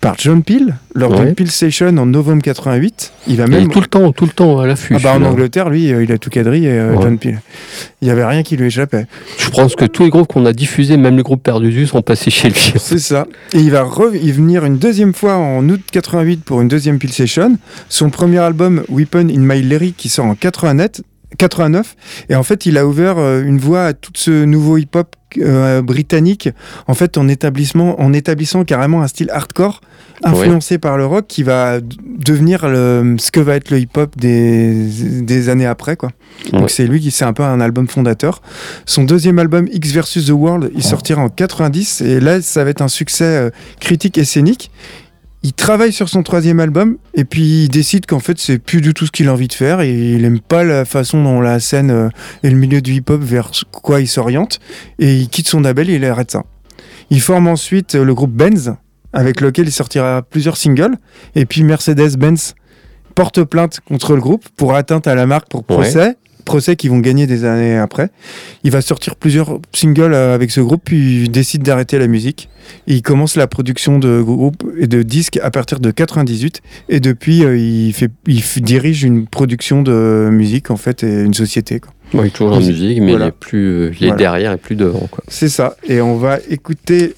par 0.00 0.16
John 0.18 0.42
Peel 0.42 0.76
lors 0.94 1.12
Ouais. 1.12 1.24
d'une 1.24 1.34
Peel 1.34 1.50
Session 1.50 1.96
en 1.96 2.04
novembre 2.04 2.42
88. 2.42 3.12
Il 3.26 3.36
va 3.36 3.44
Il 3.46 3.54
est 3.54 3.58
même 3.60 3.68
tout 3.70 3.80
le 3.80 3.86
temps, 3.86 4.12
tout 4.12 4.26
le 4.26 4.32
temps 4.32 4.60
à 4.60 4.66
l'affût. 4.66 4.94
ah 4.96 4.98
bah, 5.02 5.14
en. 5.16 5.22
Angleterre, 5.22 5.70
lui, 5.70 5.90
euh, 5.92 6.04
il 6.04 6.12
a 6.12 6.18
tout 6.18 6.28
quadrillé, 6.28 6.68
euh, 6.70 6.94
Ouais. 6.94 7.02
John 7.02 7.18
Peel. 7.18 7.40
Il 8.02 8.08
y 8.08 8.10
avait 8.10 8.24
rien 8.26 8.42
qui 8.42 8.58
lui 8.58 8.66
échappait. 8.66 9.06
Je 9.38 9.48
pense 9.48 9.74
que 9.76 9.86
tous 9.86 10.02
les 10.04 10.10
groupes 10.10 10.28
qu'on 10.30 10.44
a 10.44 10.52
diffusés, 10.52 10.98
même 10.98 11.16
les 11.16 11.22
groupes 11.22 11.42
perdus 11.42 11.70
de 11.70 11.74
vue, 11.74 11.86
sont 11.86 12.02
passés 12.02 12.30
chez 12.30 12.50
lui. 12.50 12.74
C'est 12.78 12.98
ça. 12.98 13.26
Et 13.54 13.60
il 13.60 13.70
va 13.70 13.82
revenir 13.82 14.66
une 14.66 14.76
deuxième 14.76 15.14
fois 15.14 15.36
en 15.36 15.66
août 15.70 15.80
88 15.90 16.44
pour 16.44 16.60
une 16.60 16.68
deuxième 16.68 16.98
Peel 16.98 17.12
Session. 17.12 17.56
Son 17.88 18.10
premier 18.10 18.38
album, 18.40 18.84
Weapon 18.90 19.28
in 19.30 19.38
My 19.38 19.62
Lyric, 19.62 19.96
qui 19.96 20.10
sort 20.10 20.26
en 20.26 20.34
89. 20.34 21.00
89 21.38 21.96
et 22.28 22.34
en 22.34 22.42
fait 22.42 22.66
il 22.66 22.78
a 22.78 22.86
ouvert 22.86 23.18
euh, 23.18 23.42
une 23.42 23.58
voie 23.58 23.86
à 23.86 23.92
tout 23.92 24.12
ce 24.14 24.44
nouveau 24.44 24.78
hip-hop 24.78 25.16
euh, 25.38 25.82
britannique 25.82 26.48
en 26.86 26.94
fait 26.94 27.18
en 27.18 27.28
établissement 27.28 28.00
en 28.00 28.12
établissant 28.12 28.64
carrément 28.64 29.02
un 29.02 29.08
style 29.08 29.30
hardcore 29.30 29.80
influencé 30.22 30.78
par 30.78 30.96
le 30.96 31.06
rock 31.06 31.26
qui 31.26 31.42
va 31.42 31.80
devenir 31.80 32.68
le, 32.68 33.16
ce 33.18 33.30
que 33.30 33.40
va 33.40 33.56
être 33.56 33.70
le 33.70 33.78
hip-hop 33.80 34.16
des, 34.16 34.86
des 35.22 35.48
années 35.48 35.66
après 35.66 35.96
quoi. 35.96 36.10
Ouais. 36.52 36.60
Donc 36.60 36.70
c'est 36.70 36.86
lui 36.86 37.00
qui 37.00 37.10
c'est 37.10 37.24
un 37.24 37.32
peu 37.32 37.42
un 37.42 37.60
album 37.60 37.88
fondateur. 37.88 38.40
Son 38.86 39.04
deuxième 39.04 39.38
album 39.38 39.66
X 39.72 39.92
versus 39.92 40.26
the 40.26 40.30
World, 40.30 40.70
il 40.74 40.82
sortira 40.82 41.22
en 41.22 41.28
90 41.28 42.00
et 42.02 42.20
là 42.20 42.40
ça 42.40 42.64
va 42.64 42.70
être 42.70 42.82
un 42.82 42.88
succès 42.88 43.24
euh, 43.24 43.50
critique 43.80 44.18
et 44.18 44.24
scénique. 44.24 44.70
Il 45.44 45.52
travaille 45.52 45.92
sur 45.92 46.08
son 46.08 46.22
troisième 46.22 46.58
album 46.58 46.96
et 47.12 47.26
puis 47.26 47.64
il 47.64 47.68
décide 47.68 48.06
qu'en 48.06 48.18
fait 48.18 48.38
c'est 48.38 48.58
plus 48.58 48.80
du 48.80 48.94
tout 48.94 49.04
ce 49.04 49.12
qu'il 49.12 49.28
a 49.28 49.32
envie 49.34 49.46
de 49.46 49.52
faire 49.52 49.82
et 49.82 49.92
il 49.92 50.24
aime 50.24 50.40
pas 50.40 50.64
la 50.64 50.86
façon 50.86 51.22
dont 51.22 51.42
la 51.42 51.60
scène 51.60 51.90
euh, 51.90 52.08
et 52.42 52.48
le 52.48 52.56
milieu 52.56 52.80
du 52.80 52.94
hip-hop 52.94 53.20
vers 53.20 53.50
quoi 53.70 54.00
il 54.00 54.08
s'oriente 54.08 54.58
et 54.98 55.14
il 55.14 55.28
quitte 55.28 55.46
son 55.46 55.60
label 55.60 55.90
et 55.90 55.96
il 55.96 56.04
arrête 56.06 56.30
ça. 56.30 56.44
Il 57.10 57.20
forme 57.20 57.46
ensuite 57.46 57.94
euh, 57.94 58.04
le 58.04 58.14
groupe 58.14 58.32
Benz 58.32 58.74
avec 59.12 59.42
lequel 59.42 59.68
il 59.68 59.72
sortira 59.72 60.22
plusieurs 60.22 60.56
singles 60.56 60.96
et 61.34 61.44
puis 61.44 61.62
Mercedes-Benz 61.62 62.54
porte 63.14 63.44
plainte 63.44 63.80
contre 63.86 64.14
le 64.14 64.22
groupe 64.22 64.48
pour 64.56 64.74
atteinte 64.74 65.06
à 65.06 65.14
la 65.14 65.26
marque 65.26 65.50
pour 65.50 65.62
procès. 65.62 66.16
Procès 66.44 66.76
qu'ils 66.76 66.90
vont 66.90 66.98
gagner 67.00 67.26
des 67.26 67.44
années 67.44 67.76
après. 67.76 68.10
Il 68.62 68.70
va 68.70 68.80
sortir 68.80 69.16
plusieurs 69.16 69.58
singles 69.72 70.14
euh, 70.14 70.34
avec 70.34 70.50
ce 70.50 70.60
groupe, 70.60 70.82
puis 70.84 71.22
il 71.24 71.30
décide 71.30 71.62
d'arrêter 71.62 71.98
la 71.98 72.06
musique. 72.06 72.48
Il 72.86 73.02
commence 73.02 73.36
la 73.36 73.46
production 73.46 73.98
de 73.98 74.20
groupes 74.22 74.62
et 74.78 74.86
de 74.86 75.02
disques 75.02 75.38
à 75.42 75.50
partir 75.50 75.80
de 75.80 75.90
98. 75.90 76.60
Et 76.88 77.00
depuis, 77.00 77.44
euh, 77.44 77.56
il, 77.56 77.92
fait, 77.92 78.10
il 78.26 78.42
dirige 78.62 79.02
une 79.04 79.26
production 79.26 79.82
de 79.82 80.28
musique, 80.32 80.70
en 80.70 80.76
fait, 80.76 81.02
et 81.02 81.22
une 81.22 81.34
société. 81.34 81.80
quoi. 81.80 81.92
Est 82.24 82.30
toujours 82.30 82.52
en 82.54 82.60
musique, 82.60 83.00
mais 83.00 83.10
Voilà. 83.10 83.24
il 83.26 83.28
est 83.28 83.32
plus, 83.32 83.66
euh, 83.66 83.90
il 83.98 84.04
est 84.04 84.06
Voilà. 84.08 84.16
derrière 84.16 84.52
et 84.52 84.56
plus 84.56 84.76
devant. 84.76 85.08
C'est 85.28 85.48
ça. 85.48 85.76
Et 85.88 86.00
on 86.00 86.16
va 86.16 86.38
écouter 86.48 87.14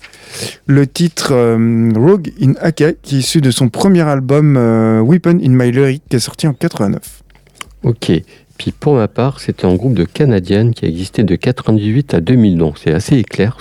le 0.67 0.87
titre 0.87 1.33
euh, 1.33 1.91
Rogue 1.95 2.33
in 2.41 2.55
Aka, 2.61 2.93
qui 2.95 3.17
est 3.17 3.19
issu 3.21 3.41
de 3.41 3.51
son 3.51 3.69
premier 3.69 4.01
album 4.03 4.57
euh, 4.57 5.01
Weapon 5.01 5.39
in 5.43 5.51
My 5.51 5.71
Lyric, 5.71 6.03
qui 6.09 6.17
est 6.17 6.21
sorti 6.21 6.47
en 6.47 6.55
89. 6.55 7.23
Ok. 7.85 8.11
Puis 8.59 8.73
pour 8.73 8.95
ma 8.95 9.09
part, 9.09 9.41
c'était 9.41 9.67
un 9.67 9.75
groupe 9.75 9.95
de 9.95 10.05
Canadiennes 10.05 10.73
qui 10.73 10.85
a 10.85 10.89
existé 10.89 11.23
de 11.25 11.37
98 11.37 12.15
à 12.15 12.21
2000, 12.21 12.57
donc 12.59 12.79
c'est 12.83 12.93
assez 12.93 13.23
clair. 13.23 13.59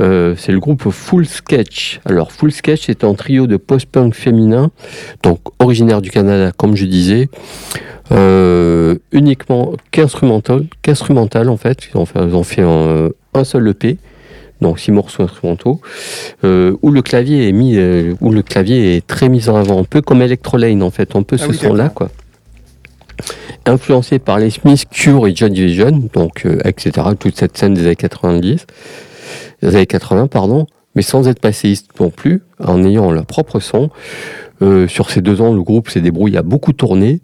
Euh, 0.00 0.34
c'est 0.36 0.52
le 0.52 0.58
groupe 0.58 0.90
Full 0.90 1.26
Sketch. 1.26 2.00
Alors 2.04 2.32
Full 2.32 2.50
Sketch 2.52 2.84
c'est 2.86 3.04
un 3.04 3.14
trio 3.14 3.46
de 3.46 3.56
post-punk 3.56 4.14
féminin, 4.14 4.70
donc 5.22 5.38
originaire 5.58 6.00
du 6.02 6.10
Canada 6.10 6.50
comme 6.56 6.76
je 6.76 6.86
disais, 6.86 7.28
euh, 8.10 8.96
uniquement 9.12 9.72
qu'instrumental, 9.90 10.64
qu'instrumental 10.82 11.48
en 11.48 11.56
fait. 11.56 11.88
Ils 11.94 11.98
ont 11.98 12.06
fait, 12.06 12.18
ils 12.20 12.34
ont 12.34 12.42
fait 12.42 12.62
un, 12.62 13.10
un 13.34 13.44
seul 13.44 13.68
EP. 13.68 13.98
Donc 14.60 14.78
six 14.78 14.92
morceaux 14.92 15.24
instrumentaux, 15.24 15.80
euh, 16.44 16.76
où 16.82 16.92
le 16.92 17.02
clavier 17.02 17.48
est 17.48 17.52
mis, 17.52 17.76
où 18.20 18.30
le 18.30 18.42
clavier 18.42 18.96
est 18.96 19.04
très 19.04 19.28
mis 19.28 19.48
en 19.48 19.56
avant, 19.56 19.80
un 19.80 19.84
peu 19.84 20.02
comme 20.02 20.22
Electrolane 20.22 20.84
en 20.84 20.90
fait, 20.92 21.16
un 21.16 21.24
peu 21.24 21.34
Ah 21.40 21.42
ce 21.44 21.48
oui, 21.48 21.56
son-là 21.56 21.84
d'accord. 21.88 21.94
quoi 21.94 22.10
influencé 23.66 24.18
par 24.18 24.38
les 24.38 24.50
Smiths, 24.50 24.88
Cure 24.90 25.26
et 25.26 25.34
John 25.34 25.52
Division, 25.52 26.08
donc 26.12 26.46
euh, 26.46 26.58
etc. 26.64 27.08
Toute 27.18 27.36
cette 27.36 27.56
scène 27.56 27.74
des 27.74 27.82
années 27.82 27.96
90, 27.96 28.66
des 29.62 29.68
années 29.68 29.86
80 29.86 30.26
pardon, 30.26 30.66
mais 30.94 31.02
sans 31.02 31.28
être 31.28 31.40
passéiste 31.40 31.88
non 32.00 32.10
plus, 32.10 32.42
en 32.62 32.84
ayant 32.84 33.10
leur 33.10 33.26
propre 33.26 33.60
son. 33.60 33.90
Euh, 34.60 34.86
sur 34.86 35.10
ces 35.10 35.22
deux 35.22 35.40
ans, 35.40 35.52
le 35.52 35.62
groupe 35.62 35.90
s'est 35.90 36.00
débrouillé 36.00 36.38
à 36.38 36.42
beaucoup 36.42 36.72
tourner, 36.72 37.20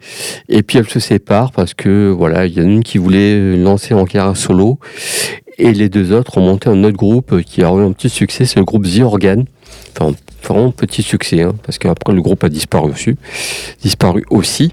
et 0.49 0.62
puis 0.62 0.78
elles 0.78 0.89
se 0.89 0.99
séparent 0.99 1.53
parce 1.53 1.72
que 1.74 2.11
voilà, 2.11 2.47
il 2.47 2.57
y 2.57 2.61
en 2.61 2.64
a 2.64 2.66
une 2.66 2.82
qui 2.82 2.99
voulait 2.99 3.57
lancer 3.57 3.95
en 3.95 4.05
carrière 4.07 4.36
solo, 4.36 4.78
et 5.59 5.72
les 5.72 5.89
deux 5.89 6.12
autres 6.12 6.39
ont 6.39 6.41
monté 6.41 6.68
un 6.68 6.82
autre 6.84 6.97
groupe 6.97 7.43
qui 7.43 7.62
a 7.62 7.70
eu 7.70 7.80
un 7.84 7.93
petit 7.93 8.09
succès, 8.09 8.45
c'est 8.45 8.59
le 8.59 8.64
groupe 8.64 8.86
The 8.86 9.01
Organ. 9.01 9.45
Enfin, 9.93 10.14
vraiment 10.43 10.70
petit 10.70 11.03
succès, 11.03 11.43
hein, 11.43 11.55
parce 11.64 11.78
qu'après 11.78 12.12
le 12.12 12.22
groupe 12.22 12.45
a 12.45 12.49
disparu 12.49 12.93
aussi. 12.93 13.16
Disparu 13.82 14.24
aussi. 14.30 14.72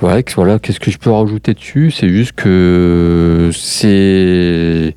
Voilà, 0.00 0.58
qu'est-ce 0.58 0.80
que 0.80 0.90
je 0.90 0.96
peux 0.96 1.10
rajouter 1.10 1.52
dessus? 1.52 1.90
C'est 1.90 2.08
juste 2.08 2.32
que 2.32 3.50
c'est 3.52 4.94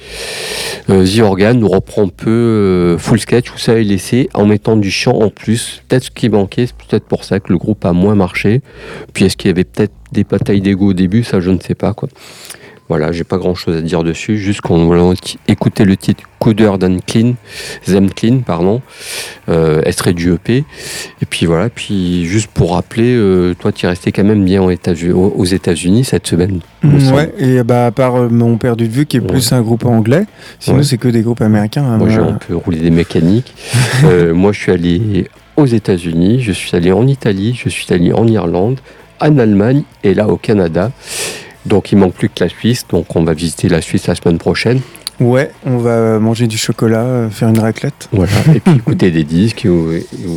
euh, 0.90 1.06
The 1.06 1.20
Organ 1.20 1.60
nous 1.60 1.68
reprend 1.68 2.04
un 2.04 2.08
peu 2.08 2.30
euh, 2.30 2.98
full 2.98 3.20
sketch 3.20 3.52
où 3.54 3.58
ça 3.58 3.74
est 3.74 3.84
laissé 3.84 4.30
en 4.34 4.46
mettant 4.46 4.78
du 4.78 4.92
chant 4.92 5.20
en 5.20 5.30
plus. 5.30 5.84
Peut-être 5.88 6.06
ce 6.06 6.12
qui 6.12 6.30
manquait, 6.30 6.68
c'est 6.68 6.76
peut-être 6.78 7.06
pour 7.06 7.26
ça 7.26 7.42
que 7.42 7.52
le 7.52 7.58
groupe 7.58 7.84
a 7.84 7.92
moins 7.92 8.16
marché. 8.16 8.62
Puis 9.14 9.26
est-ce 9.26 9.36
qu'il 9.36 9.50
y 9.50 9.52
avait 9.52 9.66
peut-être 9.66 9.94
des 10.14 10.24
batailles 10.24 10.62
d'ego 10.62 10.92
au 10.92 10.94
début? 10.94 11.24
Ça, 11.24 11.42
je 11.42 11.52
ne 11.52 11.60
sais 11.60 11.76
pas 11.76 11.94
quoi. 11.94 12.08
Voilà, 12.90 13.12
j'ai 13.14 13.24
pas 13.24 13.38
grand 13.38 13.56
chose 13.56 13.78
à 13.78 13.82
dire 13.82 14.04
dessus, 14.04 14.38
juste 14.38 14.60
qu'on 14.62 14.88
va 14.88 15.14
écouter 15.48 15.86
le 15.86 15.96
titre 15.96 16.24
Coder 16.40 16.72
Dan 16.78 17.00
Clean, 17.02 17.34
Them 17.86 18.10
Clean, 18.10 18.40
pardon, 18.40 18.82
euh, 19.48 19.82
extrait 19.86 20.14
du 20.14 20.34
EP. 20.34 20.58
Et 21.22 21.26
puis 21.30 21.46
voilà, 21.46 21.70
puis 21.70 22.26
juste 22.26 22.48
pour 22.54 22.74
rappeler, 22.74 23.16
euh, 23.16 23.54
toi 23.58 23.72
tu 23.72 23.86
es 23.86 23.90
resté 23.90 24.12
quand 24.12 24.26
même 24.26 24.44
bien 24.44 24.62
aux 24.62 24.70
États-Unis, 24.70 25.14
aux 25.14 25.46
États-Unis 25.46 26.04
cette 26.04 26.28
semaine. 26.28 26.60
semble. 26.84 27.14
Ouais, 27.16 27.34
et 27.40 27.64
bah, 27.64 27.86
à 27.86 27.92
part 27.92 28.16
euh, 28.18 28.28
mon 28.30 28.58
perdu 28.58 28.88
de 28.90 28.94
vue 28.94 29.06
qui 29.06 29.18
est 29.18 29.22
plus 29.22 29.54
un 29.54 29.62
groupe 29.62 29.86
anglais, 29.86 30.26
sinon 30.60 30.78
Ouais. 30.80 30.84
c'est 30.84 30.98
que 30.98 31.08
des 31.08 31.22
groupes 31.22 31.42
américains. 31.42 31.86
hein, 31.86 31.98
Moi 31.98 32.10
j'ai 32.10 32.18
un 32.20 32.34
peu 32.34 32.56
roulé 32.56 32.80
des 32.80 32.92
mécaniques. 32.92 33.54
Euh, 34.04 34.34
moi 34.34 34.52
je 34.52 34.60
suis 34.60 34.72
allé 34.74 35.28
aux 35.56 35.66
États-Unis, 35.66 36.42
je 36.42 36.52
suis 36.52 36.76
allé 36.76 36.92
en 36.92 37.08
Italie, 37.08 37.58
je 37.64 37.70
suis 37.70 37.86
allé 37.94 38.12
en 38.12 38.28
Irlande, 38.28 38.80
en 39.22 39.38
Allemagne 39.38 39.84
et 40.04 40.14
là 40.14 40.28
au 40.28 40.36
Canada. 40.36 40.92
Donc 41.66 41.92
il 41.92 41.98
manque 41.98 42.14
plus 42.14 42.30
que 42.30 42.44
la 42.44 42.50
Suisse, 42.50 42.86
donc 42.90 43.16
on 43.16 43.24
va 43.24 43.34
visiter 43.34 43.70
la 43.70 43.82
Suisse 43.82 44.08
la 44.08 44.16
semaine 44.16 44.38
prochaine. 44.38 44.82
Ouais, 45.20 45.52
on 45.66 45.78
va 45.78 46.18
manger 46.20 46.48
du 46.48 46.58
chocolat, 46.58 47.04
euh, 47.04 47.30
faire 47.30 47.48
une 47.48 47.60
raclette. 47.60 48.10
Voilà. 48.12 48.32
Et 48.56 48.60
puis 48.60 48.74
écouter 48.76 49.12
des 49.12 49.24
disques 49.24 49.64
et 49.64 49.70
vous, 49.70 49.92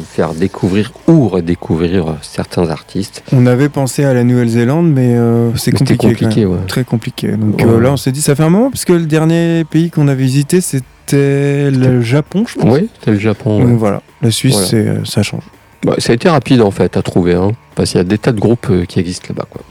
faire 0.07 0.35
découvrir 0.35 0.93
ou 1.09 1.29
redécouvrir 1.29 2.09
euh, 2.09 2.13
certains 2.21 2.69
artistes. 2.69 3.23
On 3.33 3.47
avait 3.47 3.71
pensé 3.71 4.05
à 4.05 4.13
la 4.13 4.23
Nouvelle-Zélande, 4.23 4.93
mais 4.93 5.17
euh, 5.17 5.51
c'est 5.57 5.71
c'était 5.77 5.97
compliqué. 5.97 6.25
compliqué, 6.27 6.47
ouais. 6.47 6.59
Très 6.69 6.85
compliqué. 6.85 7.29
Donc 7.33 7.57
Ouais. 7.59 7.67
euh, 7.67 7.81
là, 7.81 7.91
on 7.93 7.97
s'est 7.97 8.13
dit, 8.13 8.21
ça 8.21 8.35
fait 8.37 8.43
un 8.43 8.51
moment, 8.51 8.71
parce 8.71 8.85
que 8.85 8.93
le 8.93 9.07
dernier 9.07 9.65
pays 9.65 9.91
qu'on 9.91 10.09
a 10.09 10.15
visité, 10.15 10.61
c'était 10.61 11.71
le 11.71 12.03
Japon, 12.03 12.45
je 12.47 12.57
pense. 12.57 12.79
Oui, 12.79 12.91
c'est 13.03 13.13
le 13.13 13.19
Japon. 13.19 13.59
ouais. 13.59 13.65
Donc 13.65 13.79
voilà, 13.79 14.03
la 14.21 14.31
Suisse, 14.31 14.73
Voilà. 14.75 15.05
ça 15.07 15.23
change. 15.23 15.45
Bah, 15.85 15.95
ça 15.99 16.13
a 16.13 16.15
été 16.15 16.29
rapide 16.29 16.61
en 16.61 16.71
fait 16.71 16.97
à 16.99 17.03
trouver, 17.03 17.35
hein, 17.35 17.53
parce 17.75 17.91
qu'il 17.93 17.99
y 17.99 18.01
a 18.03 18.05
des 18.05 18.19
tas 18.19 18.33
de 18.33 18.41
groupes 18.41 18.71
qui 18.87 19.01
existent 19.01 19.29
là-bas. 19.31 19.47
Quoi. 19.51 19.63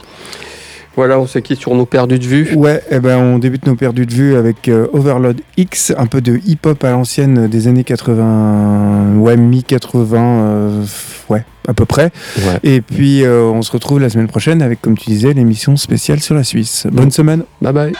Voilà, 0.96 1.20
on 1.20 1.26
se 1.26 1.38
quitte 1.38 1.60
sur 1.60 1.74
nos 1.74 1.84
perdus 1.84 2.18
de 2.18 2.24
vue. 2.24 2.54
Ouais, 2.54 2.82
et 2.90 3.00
ben 3.00 3.18
on 3.18 3.38
débute 3.38 3.66
nos 3.66 3.76
perdus 3.76 4.06
de 4.06 4.14
vue 4.14 4.34
avec 4.34 4.68
euh, 4.68 4.86
Overload 4.94 5.40
X, 5.58 5.92
un 5.96 6.06
peu 6.06 6.22
de 6.22 6.40
hip-hop 6.46 6.82
à 6.84 6.90
l'ancienne 6.90 7.48
des 7.48 7.68
années 7.68 7.84
80, 7.84 9.18
ouais, 9.18 9.36
mi-80, 9.36 10.14
euh, 10.14 10.84
ouais, 11.28 11.44
à 11.68 11.74
peu 11.74 11.84
près. 11.84 12.10
Ouais. 12.38 12.58
Et 12.62 12.80
puis 12.80 13.24
euh, 13.24 13.42
on 13.42 13.60
se 13.60 13.70
retrouve 13.72 14.00
la 14.00 14.08
semaine 14.08 14.28
prochaine 14.28 14.62
avec, 14.62 14.80
comme 14.80 14.96
tu 14.96 15.10
disais, 15.10 15.34
l'émission 15.34 15.76
spéciale 15.76 16.20
sur 16.20 16.34
la 16.34 16.44
Suisse. 16.44 16.86
Bonne 16.90 17.10
semaine. 17.10 17.44
Bye 17.60 17.72
bye. 17.74 17.92